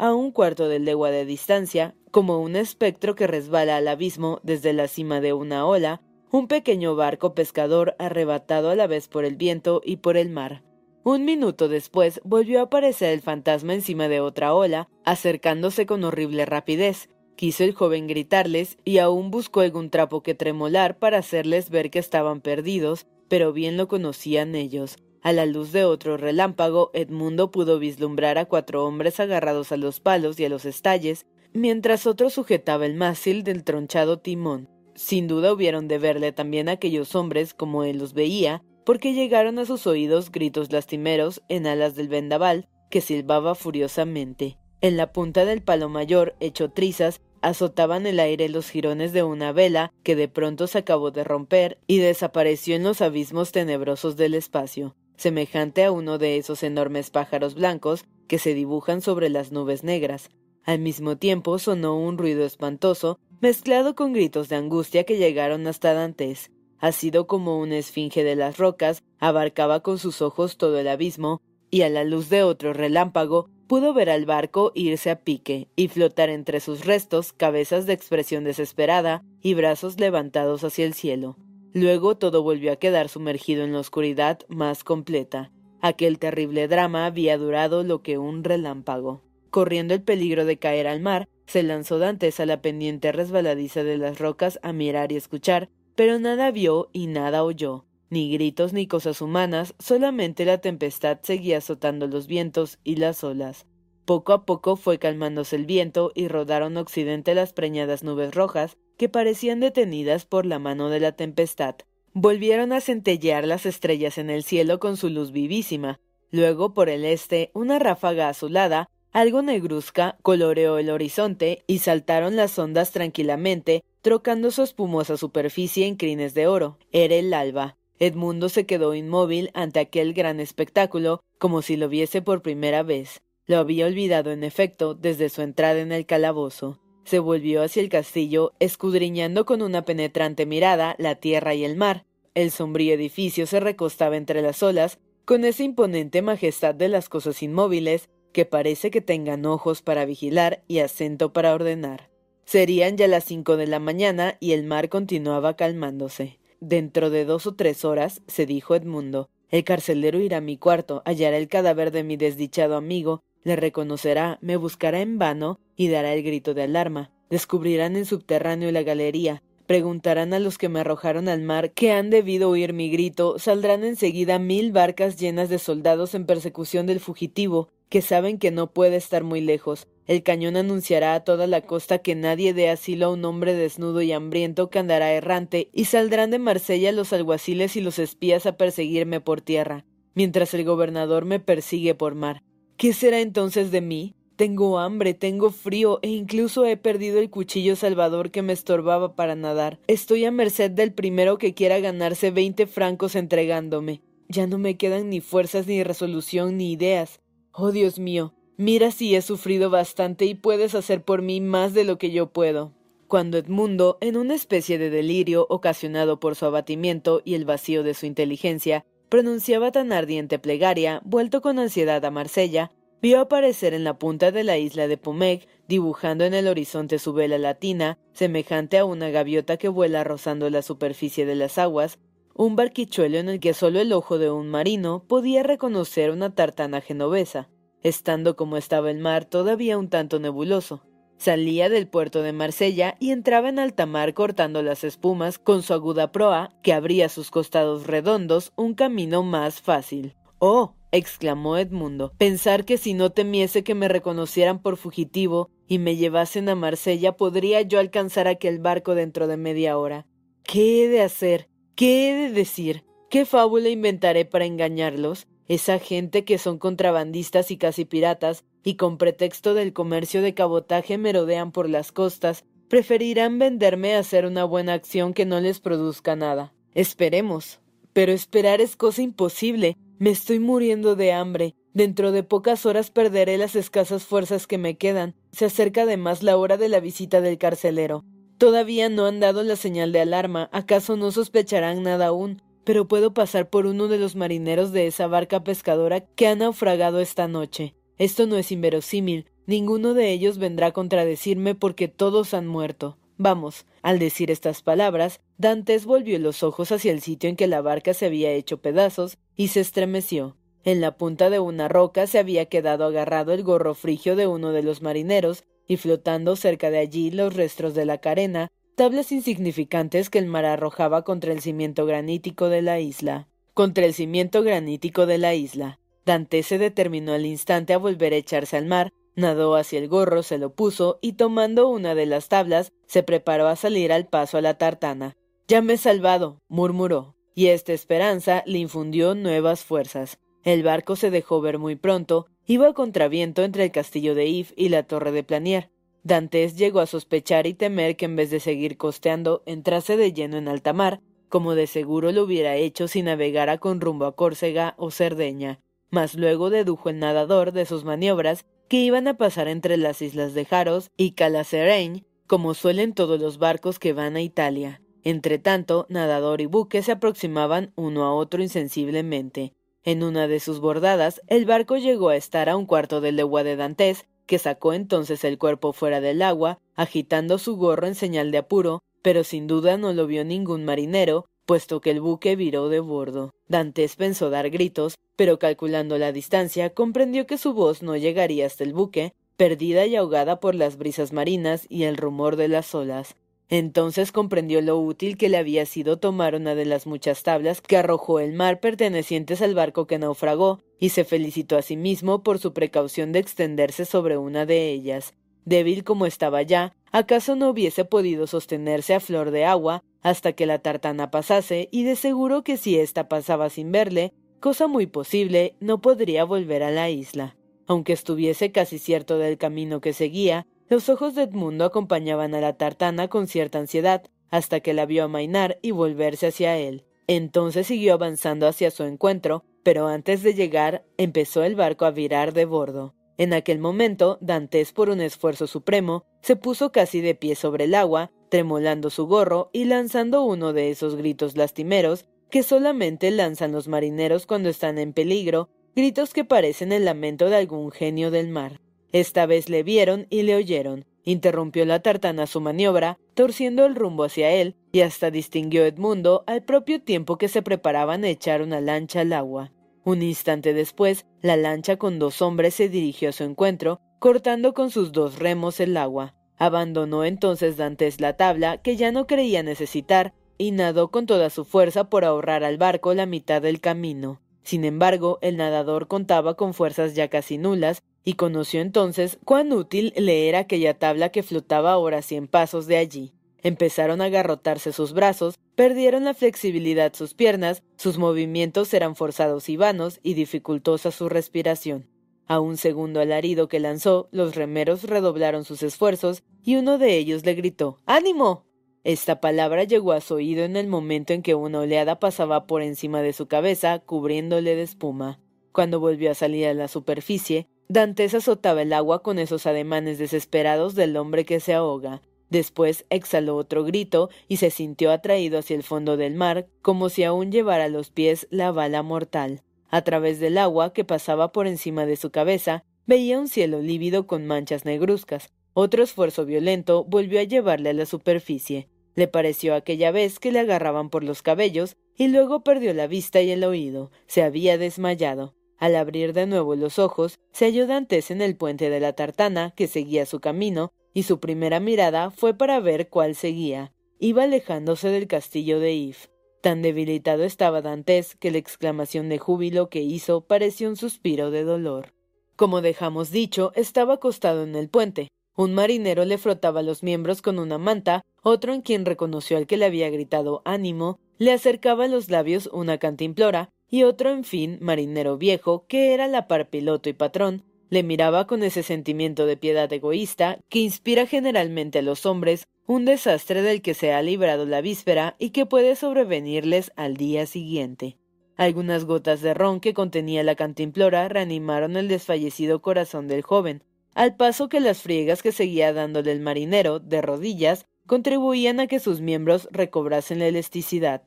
a 0.00 0.14
un 0.14 0.32
cuarto 0.32 0.66
de 0.66 0.78
legua 0.78 1.10
de 1.10 1.26
distancia, 1.26 1.94
como 2.10 2.40
un 2.40 2.56
espectro 2.56 3.14
que 3.14 3.26
resbala 3.26 3.76
al 3.76 3.86
abismo 3.86 4.40
desde 4.42 4.72
la 4.72 4.88
cima 4.88 5.20
de 5.20 5.34
una 5.34 5.66
ola, 5.66 6.00
un 6.32 6.48
pequeño 6.48 6.96
barco 6.96 7.34
pescador 7.34 7.96
arrebatado 7.98 8.70
a 8.70 8.74
la 8.74 8.86
vez 8.86 9.08
por 9.08 9.26
el 9.26 9.36
viento 9.36 9.82
y 9.84 9.98
por 9.98 10.16
el 10.16 10.30
mar. 10.30 10.62
Un 11.04 11.26
minuto 11.26 11.68
después 11.68 12.22
volvió 12.24 12.60
a 12.60 12.64
aparecer 12.64 13.12
el 13.12 13.20
fantasma 13.20 13.74
encima 13.74 14.08
de 14.08 14.20
otra 14.20 14.54
ola, 14.54 14.88
acercándose 15.04 15.84
con 15.84 16.02
horrible 16.02 16.46
rapidez. 16.46 17.10
Quiso 17.36 17.64
el 17.64 17.74
joven 17.74 18.06
gritarles 18.06 18.78
y 18.86 18.98
aún 18.98 19.30
buscó 19.30 19.60
algún 19.60 19.90
trapo 19.90 20.22
que 20.22 20.34
tremolar 20.34 20.98
para 20.98 21.18
hacerles 21.18 21.68
ver 21.68 21.90
que 21.90 21.98
estaban 21.98 22.40
perdidos, 22.40 23.06
pero 23.28 23.52
bien 23.52 23.76
lo 23.76 23.86
conocían 23.86 24.54
ellos. 24.54 24.96
A 25.22 25.34
la 25.34 25.44
luz 25.44 25.72
de 25.72 25.84
otro 25.84 26.16
relámpago, 26.16 26.90
Edmundo 26.94 27.50
pudo 27.50 27.78
vislumbrar 27.78 28.38
a 28.38 28.46
cuatro 28.46 28.86
hombres 28.86 29.20
agarrados 29.20 29.70
a 29.70 29.76
los 29.76 30.00
palos 30.00 30.40
y 30.40 30.46
a 30.46 30.48
los 30.48 30.64
estalles, 30.64 31.26
mientras 31.52 32.06
otro 32.06 32.30
sujetaba 32.30 32.86
el 32.86 32.94
mástil 32.94 33.44
del 33.44 33.62
tronchado 33.62 34.18
timón. 34.18 34.70
Sin 34.94 35.28
duda 35.28 35.52
hubieron 35.52 35.88
de 35.88 35.98
verle 35.98 36.32
también 36.32 36.70
aquellos 36.70 37.14
hombres 37.14 37.52
como 37.52 37.84
él 37.84 37.98
los 37.98 38.14
veía, 38.14 38.62
porque 38.86 39.12
llegaron 39.12 39.58
a 39.58 39.66
sus 39.66 39.86
oídos 39.86 40.32
gritos 40.32 40.72
lastimeros 40.72 41.42
en 41.48 41.66
alas 41.66 41.96
del 41.96 42.08
vendaval 42.08 42.66
que 42.90 43.02
silbaba 43.02 43.54
furiosamente. 43.54 44.56
En 44.80 44.96
la 44.96 45.12
punta 45.12 45.44
del 45.44 45.60
palo 45.60 45.90
mayor, 45.90 46.34
hecho 46.40 46.70
trizas, 46.70 47.20
azotaban 47.42 48.06
el 48.06 48.20
aire 48.20 48.48
los 48.48 48.70
jirones 48.70 49.12
de 49.12 49.22
una 49.22 49.52
vela 49.52 49.92
que 50.02 50.16
de 50.16 50.28
pronto 50.28 50.66
se 50.66 50.78
acabó 50.78 51.10
de 51.10 51.24
romper 51.24 51.78
y 51.86 51.98
desapareció 51.98 52.74
en 52.74 52.84
los 52.84 53.02
abismos 53.02 53.52
tenebrosos 53.52 54.16
del 54.16 54.34
espacio 54.34 54.96
semejante 55.20 55.84
a 55.84 55.92
uno 55.92 56.18
de 56.18 56.38
esos 56.38 56.62
enormes 56.62 57.10
pájaros 57.10 57.54
blancos 57.54 58.04
que 58.26 58.38
se 58.38 58.54
dibujan 58.54 59.02
sobre 59.02 59.28
las 59.28 59.52
nubes 59.52 59.84
negras. 59.84 60.30
Al 60.64 60.78
mismo 60.78 61.16
tiempo 61.16 61.58
sonó 61.58 61.98
un 61.98 62.18
ruido 62.18 62.44
espantoso, 62.44 63.18
mezclado 63.40 63.94
con 63.94 64.12
gritos 64.12 64.48
de 64.48 64.56
angustia 64.56 65.04
que 65.04 65.18
llegaron 65.18 65.66
hasta 65.66 65.94
Dantes. 65.94 66.50
sido 66.92 67.26
como 67.26 67.58
una 67.58 67.76
esfinge 67.76 68.24
de 68.24 68.36
las 68.36 68.58
rocas, 68.58 69.02
abarcaba 69.18 69.80
con 69.80 69.98
sus 69.98 70.22
ojos 70.22 70.56
todo 70.56 70.78
el 70.78 70.88
abismo, 70.88 71.40
y 71.70 71.82
a 71.82 71.88
la 71.88 72.04
luz 72.04 72.28
de 72.30 72.42
otro 72.42 72.72
relámpago 72.72 73.48
pudo 73.66 73.94
ver 73.94 74.10
al 74.10 74.26
barco 74.26 74.72
irse 74.74 75.10
a 75.10 75.20
pique 75.20 75.68
y 75.76 75.88
flotar 75.88 76.30
entre 76.30 76.60
sus 76.60 76.84
restos 76.84 77.32
cabezas 77.32 77.86
de 77.86 77.92
expresión 77.92 78.42
desesperada 78.44 79.22
y 79.40 79.54
brazos 79.54 80.00
levantados 80.00 80.64
hacia 80.64 80.86
el 80.86 80.94
cielo. 80.94 81.36
Luego 81.72 82.16
todo 82.16 82.42
volvió 82.42 82.72
a 82.72 82.76
quedar 82.76 83.08
sumergido 83.08 83.64
en 83.64 83.72
la 83.72 83.78
oscuridad 83.78 84.40
más 84.48 84.82
completa. 84.82 85.52
Aquel 85.80 86.18
terrible 86.18 86.68
drama 86.68 87.06
había 87.06 87.38
durado 87.38 87.84
lo 87.84 88.02
que 88.02 88.18
un 88.18 88.44
relámpago. 88.44 89.22
Corriendo 89.50 89.94
el 89.94 90.02
peligro 90.02 90.44
de 90.44 90.58
caer 90.58 90.86
al 90.86 91.00
mar, 91.00 91.28
se 91.46 91.62
lanzó 91.62 91.98
Dantes 91.98 92.38
a 92.38 92.46
la 92.46 92.60
pendiente 92.60 93.12
resbaladiza 93.12 93.82
de 93.82 93.98
las 93.98 94.18
rocas 94.18 94.58
a 94.62 94.72
mirar 94.72 95.10
y 95.12 95.16
escuchar, 95.16 95.68
pero 95.94 96.18
nada 96.18 96.50
vio 96.50 96.90
y 96.92 97.06
nada 97.06 97.44
oyó, 97.44 97.86
ni 98.10 98.32
gritos 98.32 98.72
ni 98.72 98.86
cosas 98.86 99.20
humanas, 99.20 99.74
solamente 99.78 100.44
la 100.44 100.58
tempestad 100.58 101.18
seguía 101.22 101.58
azotando 101.58 102.06
los 102.06 102.26
vientos 102.26 102.78
y 102.84 102.96
las 102.96 103.24
olas. 103.24 103.66
Poco 104.10 104.32
a 104.32 104.44
poco 104.44 104.74
fue 104.74 104.98
calmándose 104.98 105.54
el 105.54 105.66
viento 105.66 106.10
y 106.16 106.26
rodaron 106.26 106.76
occidente 106.76 107.32
las 107.32 107.52
preñadas 107.52 108.02
nubes 108.02 108.34
rojas, 108.34 108.76
que 108.96 109.08
parecían 109.08 109.60
detenidas 109.60 110.26
por 110.26 110.46
la 110.46 110.58
mano 110.58 110.90
de 110.90 110.98
la 110.98 111.12
tempestad. 111.12 111.76
Volvieron 112.12 112.72
a 112.72 112.80
centellear 112.80 113.46
las 113.46 113.66
estrellas 113.66 114.18
en 114.18 114.28
el 114.28 114.42
cielo 114.42 114.80
con 114.80 114.96
su 114.96 115.10
luz 115.10 115.30
vivísima. 115.30 116.00
Luego, 116.32 116.74
por 116.74 116.88
el 116.88 117.04
este, 117.04 117.52
una 117.54 117.78
ráfaga 117.78 118.28
azulada, 118.28 118.90
algo 119.12 119.42
negruzca, 119.42 120.18
coloreó 120.22 120.78
el 120.78 120.90
horizonte 120.90 121.62
y 121.68 121.78
saltaron 121.78 122.34
las 122.34 122.58
ondas 122.58 122.90
tranquilamente, 122.90 123.84
trocando 124.02 124.50
su 124.50 124.64
espumosa 124.64 125.16
superficie 125.18 125.86
en 125.86 125.94
crines 125.94 126.34
de 126.34 126.48
oro. 126.48 126.78
Era 126.90 127.14
el 127.14 127.32
alba. 127.32 127.76
Edmundo 128.00 128.48
se 128.48 128.66
quedó 128.66 128.92
inmóvil 128.92 129.52
ante 129.54 129.78
aquel 129.78 130.14
gran 130.14 130.40
espectáculo, 130.40 131.22
como 131.38 131.62
si 131.62 131.76
lo 131.76 131.88
viese 131.88 132.22
por 132.22 132.42
primera 132.42 132.82
vez. 132.82 133.22
Lo 133.50 133.58
había 133.58 133.86
olvidado, 133.86 134.30
en 134.30 134.44
efecto, 134.44 134.94
desde 134.94 135.28
su 135.28 135.42
entrada 135.42 135.80
en 135.80 135.90
el 135.90 136.06
calabozo. 136.06 136.78
Se 137.02 137.18
volvió 137.18 137.64
hacia 137.64 137.82
el 137.82 137.88
castillo, 137.88 138.52
escudriñando 138.60 139.44
con 139.44 139.60
una 139.60 139.84
penetrante 139.84 140.46
mirada 140.46 140.94
la 140.98 141.16
tierra 141.16 141.52
y 141.56 141.64
el 141.64 141.74
mar. 141.74 142.06
El 142.36 142.52
sombrío 142.52 142.94
edificio 142.94 143.48
se 143.48 143.58
recostaba 143.58 144.16
entre 144.16 144.40
las 144.40 144.62
olas, 144.62 145.00
con 145.24 145.44
esa 145.44 145.64
imponente 145.64 146.22
majestad 146.22 146.76
de 146.76 146.86
las 146.86 147.08
cosas 147.08 147.42
inmóviles 147.42 148.08
que 148.32 148.44
parece 148.44 148.92
que 148.92 149.00
tengan 149.00 149.44
ojos 149.44 149.82
para 149.82 150.04
vigilar 150.04 150.62
y 150.68 150.78
acento 150.78 151.32
para 151.32 151.52
ordenar. 151.52 152.08
Serían 152.44 152.96
ya 152.96 153.08
las 153.08 153.24
cinco 153.24 153.56
de 153.56 153.66
la 153.66 153.80
mañana 153.80 154.36
y 154.38 154.52
el 154.52 154.62
mar 154.62 154.88
continuaba 154.88 155.56
calmándose. 155.56 156.38
Dentro 156.60 157.10
de 157.10 157.24
dos 157.24 157.48
o 157.48 157.56
tres 157.56 157.84
horas, 157.84 158.22
se 158.28 158.46
dijo 158.46 158.76
Edmundo, 158.76 159.28
el 159.48 159.64
carcelero 159.64 160.20
irá 160.20 160.36
a 160.36 160.40
mi 160.40 160.56
cuarto, 160.56 161.02
hallará 161.04 161.36
el 161.36 161.48
cadáver 161.48 161.90
de 161.90 162.04
mi 162.04 162.16
desdichado 162.16 162.76
amigo 162.76 163.24
le 163.44 163.56
reconocerá, 163.56 164.38
me 164.40 164.56
buscará 164.56 165.00
en 165.00 165.18
vano 165.18 165.58
y 165.76 165.88
dará 165.88 166.12
el 166.14 166.22
grito 166.22 166.54
de 166.54 166.62
alarma. 166.62 167.10
Descubrirán 167.30 167.96
en 167.96 168.06
subterráneo 168.06 168.72
la 168.72 168.82
galería, 168.82 169.42
preguntarán 169.66 170.34
a 170.34 170.40
los 170.40 170.58
que 170.58 170.68
me 170.68 170.80
arrojaron 170.80 171.28
al 171.28 171.42
mar 171.42 171.70
que 171.70 171.92
han 171.92 172.10
debido 172.10 172.50
oír 172.50 172.72
mi 172.72 172.90
grito, 172.90 173.38
saldrán 173.38 173.84
enseguida 173.84 174.40
mil 174.40 174.72
barcas 174.72 175.16
llenas 175.16 175.48
de 175.48 175.60
soldados 175.60 176.16
en 176.16 176.26
persecución 176.26 176.86
del 176.86 176.98
fugitivo, 176.98 177.68
que 177.88 178.02
saben 178.02 178.38
que 178.38 178.50
no 178.50 178.72
puede 178.72 178.96
estar 178.96 179.22
muy 179.22 179.40
lejos. 179.40 179.86
El 180.08 180.24
cañón 180.24 180.56
anunciará 180.56 181.14
a 181.14 181.20
toda 181.20 181.46
la 181.46 181.60
costa 181.60 181.98
que 181.98 182.16
nadie 182.16 182.52
dé 182.52 182.68
asilo 182.68 183.06
a 183.06 183.10
un 183.10 183.24
hombre 183.24 183.54
desnudo 183.54 184.02
y 184.02 184.10
hambriento 184.10 184.70
que 184.70 184.80
andará 184.80 185.12
errante, 185.12 185.70
y 185.72 185.84
saldrán 185.84 186.32
de 186.32 186.40
Marsella 186.40 186.90
los 186.90 187.12
alguaciles 187.12 187.76
y 187.76 187.80
los 187.80 188.00
espías 188.00 188.46
a 188.46 188.56
perseguirme 188.56 189.20
por 189.20 189.40
tierra, 189.40 189.84
mientras 190.14 190.52
el 190.52 190.64
gobernador 190.64 191.26
me 191.26 191.38
persigue 191.38 191.94
por 191.94 192.16
mar. 192.16 192.42
¿Qué 192.80 192.94
será 192.94 193.20
entonces 193.20 193.70
de 193.70 193.82
mí? 193.82 194.14
Tengo 194.36 194.78
hambre, 194.78 195.12
tengo 195.12 195.50
frío 195.50 195.98
e 196.00 196.08
incluso 196.08 196.64
he 196.64 196.78
perdido 196.78 197.18
el 197.18 197.28
cuchillo 197.28 197.76
salvador 197.76 198.30
que 198.30 198.40
me 198.40 198.54
estorbaba 198.54 199.14
para 199.14 199.34
nadar. 199.34 199.78
Estoy 199.86 200.24
a 200.24 200.30
merced 200.30 200.70
del 200.70 200.94
primero 200.94 201.36
que 201.36 201.52
quiera 201.52 201.78
ganarse 201.78 202.30
veinte 202.30 202.66
francos 202.66 203.16
entregándome. 203.16 204.00
Ya 204.30 204.46
no 204.46 204.56
me 204.56 204.78
quedan 204.78 205.10
ni 205.10 205.20
fuerzas, 205.20 205.66
ni 205.66 205.84
resolución, 205.84 206.56
ni 206.56 206.72
ideas. 206.72 207.20
Oh 207.52 207.70
Dios 207.70 207.98
mío, 207.98 208.32
mira 208.56 208.92
si 208.92 209.14
he 209.14 209.20
sufrido 209.20 209.68
bastante 209.68 210.24
y 210.24 210.34
puedes 210.34 210.74
hacer 210.74 211.04
por 211.04 211.20
mí 211.20 211.42
más 211.42 211.74
de 211.74 211.84
lo 211.84 211.98
que 211.98 212.10
yo 212.10 212.32
puedo. 212.32 212.72
Cuando 213.08 213.36
Edmundo, 213.36 213.98
en 214.00 214.16
una 214.16 214.34
especie 214.34 214.78
de 214.78 214.88
delirio 214.88 215.46
ocasionado 215.50 216.18
por 216.18 216.34
su 216.34 216.46
abatimiento 216.46 217.20
y 217.26 217.34
el 217.34 217.44
vacío 217.44 217.82
de 217.82 217.92
su 217.92 218.06
inteligencia, 218.06 218.86
pronunciaba 219.10 219.72
tan 219.72 219.92
ardiente 219.92 220.38
plegaria, 220.38 221.02
vuelto 221.04 221.42
con 221.42 221.58
ansiedad 221.58 222.02
a 222.04 222.10
Marsella, 222.10 222.70
vio 223.02 223.20
aparecer 223.20 223.74
en 223.74 223.82
la 223.82 223.98
punta 223.98 224.30
de 224.30 224.44
la 224.44 224.56
isla 224.56 224.86
de 224.86 224.96
Pomeg, 224.96 225.48
dibujando 225.68 226.24
en 226.24 226.32
el 226.32 226.46
horizonte 226.46 226.98
su 226.98 227.12
vela 227.12 227.36
latina, 227.36 227.98
semejante 228.12 228.78
a 228.78 228.84
una 228.84 229.10
gaviota 229.10 229.56
que 229.56 229.68
vuela 229.68 230.04
rozando 230.04 230.48
la 230.48 230.62
superficie 230.62 231.26
de 231.26 231.34
las 231.34 231.58
aguas, 231.58 231.98
un 232.34 232.54
barquichuelo 232.54 233.18
en 233.18 233.28
el 233.28 233.40
que 233.40 233.52
solo 233.52 233.80
el 233.80 233.92
ojo 233.92 234.18
de 234.18 234.30
un 234.30 234.48
marino 234.48 235.04
podía 235.08 235.42
reconocer 235.42 236.12
una 236.12 236.32
tartana 236.34 236.80
genovesa, 236.80 237.48
estando 237.82 238.36
como 238.36 238.56
estaba 238.56 238.92
el 238.92 238.98
mar 238.98 239.24
todavía 239.24 239.76
un 239.76 239.88
tanto 239.88 240.20
nebuloso. 240.20 240.82
Salía 241.20 241.68
del 241.68 241.86
puerto 241.86 242.22
de 242.22 242.32
Marsella 242.32 242.96
y 242.98 243.10
entraba 243.10 243.50
en 243.50 243.58
alta 243.58 243.84
mar 243.84 244.14
cortando 244.14 244.62
las 244.62 244.84
espumas 244.84 245.38
con 245.38 245.62
su 245.62 245.74
aguda 245.74 246.12
proa, 246.12 246.54
que 246.62 246.72
abría 246.72 247.10
sus 247.10 247.30
costados 247.30 247.86
redondos 247.86 248.54
un 248.56 248.72
camino 248.72 249.22
más 249.22 249.60
fácil. 249.60 250.16
Oh, 250.38 250.76
exclamó 250.92 251.58
Edmundo, 251.58 252.14
pensar 252.16 252.64
que 252.64 252.78
si 252.78 252.94
no 252.94 253.10
temiese 253.10 253.62
que 253.62 253.74
me 253.74 253.88
reconocieran 253.88 254.62
por 254.62 254.78
fugitivo 254.78 255.50
y 255.66 255.78
me 255.78 255.96
llevasen 255.96 256.48
a 256.48 256.54
Marsella 256.54 257.12
podría 257.18 257.60
yo 257.60 257.80
alcanzar 257.80 258.26
aquel 258.26 258.58
barco 258.58 258.94
dentro 258.94 259.26
de 259.26 259.36
media 259.36 259.76
hora. 259.76 260.06
¿Qué 260.42 260.84
he 260.84 260.88
de 260.88 261.02
hacer? 261.02 261.50
¿Qué 261.74 262.08
he 262.08 262.14
de 262.14 262.30
decir? 262.30 262.86
¿Qué 263.10 263.26
fábula 263.26 263.68
inventaré 263.68 264.24
para 264.24 264.46
engañarlos? 264.46 265.28
Esa 265.50 265.80
gente 265.80 266.24
que 266.24 266.38
son 266.38 266.58
contrabandistas 266.58 267.50
y 267.50 267.56
casi 267.56 267.84
piratas, 267.84 268.44
y 268.62 268.76
con 268.76 268.98
pretexto 268.98 269.52
del 269.52 269.72
comercio 269.72 270.22
de 270.22 270.32
cabotaje 270.32 270.96
merodean 270.96 271.50
por 271.50 271.68
las 271.68 271.90
costas, 271.90 272.44
preferirán 272.68 273.40
venderme 273.40 273.96
a 273.96 273.98
hacer 273.98 274.26
una 274.26 274.44
buena 274.44 274.74
acción 274.74 275.12
que 275.12 275.26
no 275.26 275.40
les 275.40 275.58
produzca 275.58 276.14
nada. 276.14 276.54
Esperemos. 276.76 277.58
Pero 277.92 278.12
esperar 278.12 278.60
es 278.60 278.76
cosa 278.76 279.02
imposible. 279.02 279.76
Me 279.98 280.10
estoy 280.10 280.38
muriendo 280.38 280.94
de 280.94 281.10
hambre. 281.10 281.56
Dentro 281.74 282.12
de 282.12 282.22
pocas 282.22 282.64
horas 282.64 282.92
perderé 282.92 283.36
las 283.36 283.56
escasas 283.56 284.04
fuerzas 284.04 284.46
que 284.46 284.56
me 284.56 284.76
quedan. 284.76 285.16
Se 285.32 285.46
acerca 285.46 285.82
además 285.82 286.22
la 286.22 286.36
hora 286.36 286.58
de 286.58 286.68
la 286.68 286.78
visita 286.78 287.20
del 287.20 287.38
carcelero. 287.38 288.04
Todavía 288.38 288.88
no 288.88 289.04
han 289.04 289.18
dado 289.18 289.42
la 289.42 289.56
señal 289.56 289.90
de 289.90 290.00
alarma. 290.00 290.48
¿Acaso 290.52 290.96
no 290.96 291.10
sospecharán 291.10 291.82
nada 291.82 292.06
aún? 292.06 292.40
Pero 292.64 292.88
puedo 292.88 293.14
pasar 293.14 293.48
por 293.48 293.66
uno 293.66 293.88
de 293.88 293.98
los 293.98 294.16
marineros 294.16 294.72
de 294.72 294.86
esa 294.86 295.06
barca 295.06 295.42
pescadora 295.44 296.00
que 296.00 296.26
ha 296.26 296.34
naufragado 296.34 297.00
esta 297.00 297.28
noche. 297.28 297.74
Esto 297.98 298.26
no 298.26 298.36
es 298.36 298.52
inverosímil. 298.52 299.26
Ninguno 299.46 299.94
de 299.94 300.10
ellos 300.12 300.38
vendrá 300.38 300.68
a 300.68 300.72
contradecirme 300.72 301.54
porque 301.54 301.88
todos 301.88 302.34
han 302.34 302.46
muerto. 302.46 302.98
Vamos. 303.16 303.66
Al 303.82 303.98
decir 303.98 304.30
estas 304.30 304.62
palabras, 304.62 305.20
Dantes 305.36 305.84
volvió 305.84 306.18
los 306.18 306.42
ojos 306.42 306.72
hacia 306.72 306.92
el 306.92 307.00
sitio 307.00 307.28
en 307.28 307.36
que 307.36 307.46
la 307.46 307.60
barca 307.60 307.92
se 307.94 308.06
había 308.06 308.30
hecho 308.32 308.62
pedazos 308.62 309.18
y 309.36 309.48
se 309.48 309.60
estremeció. 309.60 310.36
En 310.64 310.80
la 310.80 310.96
punta 310.96 311.30
de 311.30 311.38
una 311.38 311.68
roca 311.68 312.06
se 312.06 312.18
había 312.18 312.46
quedado 312.46 312.84
agarrado 312.84 313.32
el 313.32 313.42
gorro 313.42 313.74
frigio 313.74 314.16
de 314.16 314.26
uno 314.26 314.52
de 314.52 314.62
los 314.62 314.82
marineros 314.82 315.44
y 315.66 315.76
flotando 315.78 316.36
cerca 316.36 316.70
de 316.70 316.78
allí 316.78 317.10
los 317.10 317.34
restos 317.34 317.74
de 317.74 317.86
la 317.86 317.98
carena, 317.98 318.50
tablas 318.80 319.12
insignificantes 319.12 320.08
que 320.08 320.18
el 320.18 320.24
mar 320.24 320.46
arrojaba 320.46 321.02
contra 321.02 321.34
el 321.34 321.42
cimiento 321.42 321.84
granítico 321.84 322.48
de 322.48 322.62
la 322.62 322.80
isla. 322.80 323.28
Contra 323.52 323.84
el 323.84 323.92
cimiento 323.92 324.42
granítico 324.42 325.04
de 325.04 325.18
la 325.18 325.34
isla. 325.34 325.78
Dante 326.06 326.42
se 326.42 326.56
determinó 326.56 327.12
al 327.12 327.26
instante 327.26 327.74
a 327.74 327.76
volver 327.76 328.14
a 328.14 328.16
echarse 328.16 328.56
al 328.56 328.64
mar, 328.64 328.94
nadó 329.14 329.54
hacia 329.54 329.80
el 329.80 329.88
gorro, 329.88 330.22
se 330.22 330.38
lo 330.38 330.54
puso 330.54 330.98
y 331.02 331.12
tomando 331.12 331.68
una 331.68 331.94
de 331.94 332.06
las 332.06 332.30
tablas, 332.30 332.72
se 332.86 333.02
preparó 333.02 333.48
a 333.48 333.56
salir 333.56 333.92
al 333.92 334.06
paso 334.06 334.38
a 334.38 334.40
la 334.40 334.56
tartana. 334.56 335.14
Ya 335.46 335.60
me 335.60 335.74
he 335.74 335.76
salvado, 335.76 336.40
murmuró, 336.48 337.16
y 337.34 337.48
esta 337.48 337.74
esperanza 337.74 338.42
le 338.46 338.60
infundió 338.60 339.14
nuevas 339.14 339.62
fuerzas. 339.62 340.18
El 340.42 340.62
barco 340.62 340.96
se 340.96 341.10
dejó 341.10 341.42
ver 341.42 341.58
muy 341.58 341.76
pronto, 341.76 342.28
iba 342.46 342.68
a 342.68 342.72
contraviento 342.72 343.42
entre 343.42 343.64
el 343.64 343.72
castillo 343.72 344.14
de 344.14 344.24
If 344.24 344.54
y 344.56 344.70
la 344.70 344.84
torre 344.84 345.12
de 345.12 345.22
Planier. 345.22 345.70
Dantes 346.02 346.56
llegó 346.56 346.80
a 346.80 346.86
sospechar 346.86 347.46
y 347.46 347.54
temer 347.54 347.96
que 347.96 348.06
en 348.06 348.16
vez 348.16 348.30
de 348.30 348.40
seguir 348.40 348.76
costeando 348.76 349.42
entrase 349.46 349.96
de 349.96 350.12
lleno 350.12 350.36
en 350.36 350.48
alta 350.48 350.72
mar, 350.72 351.00
como 351.28 351.54
de 351.54 351.66
seguro 351.66 352.12
lo 352.12 352.24
hubiera 352.24 352.56
hecho 352.56 352.88
si 352.88 353.02
navegara 353.02 353.58
con 353.58 353.80
rumbo 353.80 354.04
a 354.06 354.16
Córcega 354.16 354.74
o 354.78 354.90
Cerdeña 354.90 355.60
mas 355.90 356.14
luego 356.14 356.50
dedujo 356.50 356.88
el 356.88 356.98
nadador 356.98 357.52
de 357.52 357.66
sus 357.66 357.84
maniobras 357.84 358.46
que 358.68 358.78
iban 358.78 359.08
a 359.08 359.16
pasar 359.16 359.48
entre 359.48 359.76
las 359.76 360.00
islas 360.00 360.32
de 360.32 360.44
Jaros 360.44 360.90
y 360.96 361.12
Calacereñ, 361.12 362.04
como 362.26 362.54
suelen 362.54 362.94
todos 362.94 363.20
los 363.20 363.38
barcos 363.38 363.78
que 363.80 363.92
van 363.92 364.14
a 364.14 364.22
Italia. 364.22 364.80
Entretanto, 365.02 365.86
nadador 365.88 366.40
y 366.40 366.46
buque 366.46 366.82
se 366.82 366.92
aproximaban 366.92 367.72
uno 367.74 368.04
a 368.04 368.14
otro 368.14 368.42
insensiblemente. 368.42 369.54
En 369.82 370.04
una 370.04 370.28
de 370.28 370.38
sus 370.40 370.60
bordadas, 370.60 371.22
el 371.26 371.46
barco 371.46 371.78
llegó 371.78 372.10
a 372.10 372.16
estar 372.16 372.48
a 372.48 372.56
un 372.56 372.66
cuarto 372.66 373.00
de 373.00 373.12
legua 373.12 373.42
de 373.42 373.56
Dantes, 373.56 374.06
que 374.30 374.38
sacó 374.38 374.74
entonces 374.74 375.24
el 375.24 375.38
cuerpo 375.38 375.72
fuera 375.72 376.00
del 376.00 376.22
agua, 376.22 376.60
agitando 376.76 377.36
su 377.36 377.56
gorro 377.56 377.88
en 377.88 377.96
señal 377.96 378.30
de 378.30 378.38
apuro, 378.38 378.80
pero 379.02 379.24
sin 379.24 379.48
duda 379.48 379.76
no 379.76 379.92
lo 379.92 380.06
vio 380.06 380.24
ningún 380.24 380.64
marinero, 380.64 381.26
puesto 381.46 381.80
que 381.80 381.90
el 381.90 382.00
buque 382.00 382.36
viró 382.36 382.68
de 382.68 382.78
bordo. 382.78 383.34
Dantes 383.48 383.96
pensó 383.96 384.30
dar 384.30 384.48
gritos, 384.50 384.94
pero 385.16 385.40
calculando 385.40 385.98
la 385.98 386.12
distancia, 386.12 386.70
comprendió 386.70 387.26
que 387.26 387.38
su 387.38 387.54
voz 387.54 387.82
no 387.82 387.96
llegaría 387.96 388.46
hasta 388.46 388.62
el 388.62 388.72
buque, 388.72 389.14
perdida 389.36 389.84
y 389.86 389.96
ahogada 389.96 390.38
por 390.38 390.54
las 390.54 390.78
brisas 390.78 391.12
marinas 391.12 391.66
y 391.68 391.82
el 391.82 391.96
rumor 391.96 392.36
de 392.36 392.46
las 392.46 392.72
olas. 392.72 393.16
Entonces 393.50 394.12
comprendió 394.12 394.62
lo 394.62 394.78
útil 394.78 395.16
que 395.16 395.28
le 395.28 395.36
había 395.36 395.66
sido 395.66 395.98
tomar 395.98 396.36
una 396.36 396.54
de 396.54 396.64
las 396.64 396.86
muchas 396.86 397.24
tablas 397.24 397.60
que 397.60 397.76
arrojó 397.76 398.20
el 398.20 398.32
mar 398.32 398.60
pertenecientes 398.60 399.42
al 399.42 399.56
barco 399.56 399.88
que 399.88 399.98
naufragó, 399.98 400.60
y 400.78 400.90
se 400.90 401.04
felicitó 401.04 401.58
a 401.58 401.62
sí 401.62 401.76
mismo 401.76 402.22
por 402.22 402.38
su 402.38 402.52
precaución 402.52 403.10
de 403.10 403.18
extenderse 403.18 403.84
sobre 403.84 404.16
una 404.16 404.46
de 404.46 404.70
ellas. 404.70 405.14
Débil 405.44 405.82
como 405.82 406.06
estaba 406.06 406.42
ya, 406.42 406.76
acaso 406.92 407.34
no 407.34 407.50
hubiese 407.50 407.84
podido 407.84 408.28
sostenerse 408.28 408.94
a 408.94 409.00
flor 409.00 409.32
de 409.32 409.44
agua 409.44 409.82
hasta 410.00 410.32
que 410.32 410.46
la 410.46 410.60
tartana 410.60 411.10
pasase, 411.10 411.68
y 411.72 411.82
de 411.82 411.96
seguro 411.96 412.44
que 412.44 412.56
si 412.56 412.78
ésta 412.78 413.08
pasaba 413.08 413.50
sin 413.50 413.72
verle, 413.72 414.12
cosa 414.38 414.68
muy 414.68 414.86
posible, 414.86 415.56
no 415.60 415.80
podría 415.80 416.24
volver 416.24 416.62
a 416.62 416.70
la 416.70 416.88
isla. 416.88 417.36
Aunque 417.66 417.92
estuviese 417.92 418.52
casi 418.52 418.78
cierto 418.78 419.18
del 419.18 419.38
camino 419.38 419.80
que 419.80 419.92
seguía, 419.92 420.46
los 420.70 420.88
ojos 420.88 421.16
de 421.16 421.24
Edmundo 421.24 421.64
acompañaban 421.64 422.32
a 422.36 422.40
la 422.40 422.52
tartana 422.52 423.08
con 423.08 423.26
cierta 423.26 423.58
ansiedad, 423.58 424.04
hasta 424.30 424.60
que 424.60 424.72
la 424.72 424.86
vio 424.86 425.02
amainar 425.02 425.58
y 425.62 425.72
volverse 425.72 426.28
hacia 426.28 426.56
él. 426.56 426.84
Entonces 427.08 427.66
siguió 427.66 427.94
avanzando 427.94 428.46
hacia 428.46 428.70
su 428.70 428.84
encuentro, 428.84 429.44
pero 429.64 429.88
antes 429.88 430.22
de 430.22 430.32
llegar 430.32 430.84
empezó 430.96 431.42
el 431.42 431.56
barco 431.56 431.86
a 431.86 431.90
virar 431.90 432.32
de 432.32 432.44
bordo. 432.44 432.94
En 433.18 433.34
aquel 433.34 433.58
momento, 433.58 434.16
Dantes, 434.20 434.72
por 434.72 434.90
un 434.90 435.00
esfuerzo 435.00 435.48
supremo, 435.48 436.04
se 436.22 436.36
puso 436.36 436.70
casi 436.70 437.00
de 437.00 437.16
pie 437.16 437.34
sobre 437.34 437.64
el 437.64 437.74
agua, 437.74 438.12
tremolando 438.28 438.90
su 438.90 439.08
gorro 439.08 439.50
y 439.52 439.64
lanzando 439.64 440.22
uno 440.22 440.52
de 440.52 440.70
esos 440.70 440.94
gritos 440.94 441.36
lastimeros 441.36 442.06
que 442.30 442.44
solamente 442.44 443.10
lanzan 443.10 443.50
los 443.50 443.66
marineros 443.66 444.24
cuando 444.24 444.48
están 444.48 444.78
en 444.78 444.92
peligro, 444.92 445.50
gritos 445.74 446.14
que 446.14 446.24
parecen 446.24 446.70
el 446.70 446.84
lamento 446.84 447.28
de 447.28 447.36
algún 447.36 447.72
genio 447.72 448.12
del 448.12 448.28
mar. 448.28 448.60
Esta 448.92 449.26
vez 449.26 449.48
le 449.48 449.62
vieron 449.62 450.06
y 450.10 450.22
le 450.22 450.34
oyeron. 450.34 450.84
Interrumpió 451.04 451.64
la 451.64 451.80
tartana 451.80 452.26
su 452.26 452.40
maniobra, 452.40 452.98
torciendo 453.14 453.64
el 453.64 453.74
rumbo 453.74 454.04
hacia 454.04 454.30
él, 454.30 454.56
y 454.72 454.80
hasta 454.80 455.10
distinguió 455.10 455.64
Edmundo 455.64 456.24
al 456.26 456.42
propio 456.42 456.82
tiempo 456.82 457.16
que 457.16 457.28
se 457.28 457.42
preparaban 457.42 458.04
a 458.04 458.08
echar 458.08 458.42
una 458.42 458.60
lancha 458.60 459.00
al 459.00 459.12
agua. 459.12 459.52
Un 459.84 460.02
instante 460.02 460.52
después, 460.52 461.06
la 461.22 461.36
lancha 461.36 461.76
con 461.76 461.98
dos 461.98 462.20
hombres 462.20 462.54
se 462.54 462.68
dirigió 462.68 463.08
a 463.08 463.12
su 463.12 463.24
encuentro, 463.24 463.80
cortando 463.98 464.52
con 464.52 464.70
sus 464.70 464.92
dos 464.92 465.18
remos 465.18 465.60
el 465.60 465.76
agua. 465.76 466.14
Abandonó 466.36 467.04
entonces 467.04 467.56
Dantes 467.56 468.00
la 468.00 468.16
tabla, 468.16 468.58
que 468.58 468.76
ya 468.76 468.92
no 468.92 469.06
creía 469.06 469.42
necesitar, 469.42 470.14
y 470.36 470.52
nadó 470.52 470.90
con 470.90 471.06
toda 471.06 471.30
su 471.30 471.44
fuerza 471.44 471.90
por 471.90 472.04
ahorrar 472.04 472.44
al 472.44 472.56
barco 472.56 472.94
la 472.94 473.06
mitad 473.06 473.42
del 473.42 473.60
camino. 473.60 474.20
Sin 474.42 474.64
embargo, 474.64 475.18
el 475.22 475.36
nadador 475.36 475.86
contaba 475.86 476.34
con 476.34 476.54
fuerzas 476.54 476.94
ya 476.94 477.08
casi 477.08 477.36
nulas, 477.36 477.82
y 478.10 478.14
conoció 478.14 478.60
entonces 478.60 479.20
cuán 479.24 479.52
útil 479.52 479.92
le 479.96 480.28
era 480.28 480.40
aquella 480.40 480.76
tabla 480.76 481.10
que 481.10 481.22
flotaba 481.22 481.70
ahora 481.70 482.02
cien 482.02 482.26
pasos 482.26 482.66
de 482.66 482.76
allí. 482.76 483.12
Empezaron 483.40 484.00
a 484.00 484.06
agarrotarse 484.06 484.72
sus 484.72 484.92
brazos, 484.92 485.36
perdieron 485.54 486.02
la 486.02 486.12
flexibilidad 486.12 486.92
sus 486.92 487.14
piernas, 487.14 487.62
sus 487.76 487.98
movimientos 487.98 488.74
eran 488.74 488.96
forzados 488.96 489.48
y 489.48 489.56
vanos 489.56 490.00
y 490.02 490.14
dificultosa 490.14 490.90
su 490.90 491.08
respiración. 491.08 491.86
A 492.26 492.40
un 492.40 492.56
segundo 492.56 493.00
alarido 493.00 493.46
que 493.46 493.60
lanzó, 493.60 494.08
los 494.10 494.34
remeros 494.34 494.82
redoblaron 494.82 495.44
sus 495.44 495.62
esfuerzos 495.62 496.24
y 496.42 496.56
uno 496.56 496.78
de 496.78 496.96
ellos 496.96 497.24
le 497.24 497.34
gritó 497.34 497.78
¡Ánimo! 497.86 498.44
Esta 498.82 499.20
palabra 499.20 499.62
llegó 499.62 499.92
a 499.92 500.00
su 500.00 500.14
oído 500.14 500.42
en 500.42 500.56
el 500.56 500.66
momento 500.66 501.12
en 501.12 501.22
que 501.22 501.36
una 501.36 501.60
oleada 501.60 502.00
pasaba 502.00 502.48
por 502.48 502.62
encima 502.62 503.02
de 503.02 503.12
su 503.12 503.28
cabeza, 503.28 503.78
cubriéndole 503.78 504.56
de 504.56 504.62
espuma. 504.62 505.20
Cuando 505.52 505.80
volvió 505.80 506.10
a 506.10 506.14
salir 506.14 506.46
a 506.46 506.54
la 506.54 506.68
superficie, 506.68 507.48
Dantes 507.68 508.14
azotaba 508.14 508.62
el 508.62 508.72
agua 508.72 509.02
con 509.02 509.18
esos 509.18 509.46
ademanes 509.46 509.98
desesperados 509.98 510.74
del 510.74 510.96
hombre 510.96 511.24
que 511.24 511.38
se 511.38 511.54
ahoga. 511.54 512.02
Después 512.28 512.84
exhaló 512.90 513.36
otro 513.36 513.64
grito 513.64 514.10
y 514.28 514.38
se 514.38 514.50
sintió 514.50 514.92
atraído 514.92 515.38
hacia 515.38 515.56
el 515.56 515.62
fondo 515.62 515.96
del 515.96 516.14
mar, 516.14 516.48
como 516.62 516.88
si 516.88 517.04
aún 517.04 517.30
llevara 517.30 517.64
a 517.64 517.68
los 517.68 517.90
pies 517.90 518.26
la 518.30 518.52
bala 518.52 518.82
mortal. 518.82 519.42
A 519.68 519.82
través 519.82 520.18
del 520.18 520.38
agua 520.38 520.72
que 520.72 520.84
pasaba 520.84 521.32
por 521.32 521.46
encima 521.46 521.86
de 521.86 521.96
su 521.96 522.10
cabeza, 522.10 522.64
veía 522.86 523.18
un 523.18 523.28
cielo 523.28 523.60
lívido 523.60 524.06
con 524.06 524.26
manchas 524.26 524.64
negruzcas. 524.64 525.32
Otro 525.54 525.82
esfuerzo 525.82 526.24
violento 526.24 526.84
volvió 526.84 527.20
a 527.20 527.24
llevarle 527.24 527.70
a 527.70 527.74
la 527.74 527.86
superficie. 527.86 528.68
Le 528.94 529.06
pareció 529.06 529.54
aquella 529.54 529.92
vez 529.92 530.18
que 530.18 530.32
le 530.32 530.40
agarraban 530.40 530.90
por 530.90 531.04
los 531.04 531.22
cabellos 531.22 531.76
y 531.96 532.08
luego 532.08 532.42
perdió 532.42 532.74
la 532.74 532.86
vista 532.86 533.22
y 533.22 533.30
el 533.30 533.44
oído. 533.44 533.90
Se 534.06 534.22
había 534.22 534.58
desmayado. 534.58 535.34
Al 535.60 535.76
abrir 535.76 536.14
de 536.14 536.26
nuevo 536.26 536.56
los 536.56 536.78
ojos, 536.78 537.18
se 537.32 537.44
halló 537.44 537.66
Dantes 537.66 538.10
en 538.10 538.22
el 538.22 538.34
puente 538.34 538.70
de 538.70 538.80
la 538.80 538.94
tartana, 538.94 539.52
que 539.54 539.68
seguía 539.68 540.06
su 540.06 540.18
camino, 540.18 540.72
y 540.94 541.02
su 541.02 541.20
primera 541.20 541.60
mirada 541.60 542.10
fue 542.10 542.32
para 542.32 542.60
ver 542.60 542.88
cuál 542.88 543.14
seguía. 543.14 543.72
Iba 543.98 544.22
alejándose 544.22 544.88
del 544.88 545.06
castillo 545.06 545.60
de 545.60 545.74
If. 545.74 546.06
Tan 546.40 546.62
debilitado 546.62 547.24
estaba 547.24 547.60
Dantes 547.60 548.16
que 548.16 548.30
la 548.30 548.38
exclamación 548.38 549.10
de 549.10 549.18
júbilo 549.18 549.68
que 549.68 549.82
hizo 549.82 550.22
pareció 550.22 550.70
un 550.70 550.76
suspiro 550.76 551.30
de 551.30 551.44
dolor. 551.44 551.92
Como 552.36 552.62
dejamos 552.62 553.10
dicho, 553.10 553.52
estaba 553.54 553.94
acostado 553.94 554.44
en 554.44 554.56
el 554.56 554.70
puente. 554.70 555.08
Un 555.36 555.52
marinero 555.52 556.06
le 556.06 556.16
frotaba 556.16 556.62
los 556.62 556.82
miembros 556.82 557.20
con 557.20 557.38
una 557.38 557.58
manta, 557.58 558.06
otro 558.22 558.54
en 558.54 558.62
quien 558.62 558.86
reconoció 558.86 559.36
al 559.36 559.46
que 559.46 559.58
le 559.58 559.66
había 559.66 559.90
gritado 559.90 560.40
ánimo, 560.46 560.98
le 561.18 561.32
acercaba 561.32 561.84
a 561.84 561.88
los 561.88 562.08
labios 562.08 562.48
una 562.50 562.78
cantimplora, 562.78 563.50
y 563.70 563.84
otro, 563.84 564.10
en 564.10 564.24
fin, 564.24 564.58
marinero 564.60 565.16
viejo, 565.16 565.64
que 565.68 565.94
era 565.94 566.08
la 566.08 566.26
par 566.26 566.50
piloto 566.50 566.88
y 566.88 566.92
patrón, 566.92 567.44
le 567.70 567.84
miraba 567.84 568.26
con 568.26 568.42
ese 568.42 568.62
sentimiento 568.62 569.26
de 569.26 569.36
piedad 569.36 569.72
egoísta 569.72 570.40
que 570.48 570.58
inspira 570.58 571.06
generalmente 571.06 571.78
a 571.78 571.82
los 571.82 572.04
hombres 572.04 572.48
un 572.66 572.84
desastre 572.84 573.42
del 573.42 573.62
que 573.62 573.74
se 573.74 573.92
ha 573.92 574.02
librado 574.02 574.44
la 574.44 574.60
víspera 574.60 575.14
y 575.18 575.30
que 575.30 575.46
puede 575.46 575.76
sobrevenirles 575.76 576.72
al 576.76 576.96
día 576.96 577.26
siguiente. 577.26 577.96
Algunas 578.36 578.84
gotas 578.84 579.20
de 579.20 579.34
ron 579.34 579.60
que 579.60 579.74
contenía 579.74 580.22
la 580.24 580.34
cantimplora 580.34 581.08
reanimaron 581.08 581.76
el 581.76 581.88
desfallecido 581.88 582.62
corazón 582.62 583.06
del 583.06 583.22
joven, 583.22 583.62
al 583.94 584.16
paso 584.16 584.48
que 584.48 584.60
las 584.60 584.82
friegas 584.82 585.22
que 585.22 585.32
seguía 585.32 585.72
dándole 585.72 586.12
el 586.12 586.20
marinero, 586.20 586.80
de 586.80 587.02
rodillas, 587.02 587.66
contribuían 587.86 588.60
a 588.60 588.66
que 588.66 588.80
sus 588.80 589.00
miembros 589.00 589.48
recobrasen 589.50 590.20
la 590.20 590.28
elasticidad. 590.28 591.02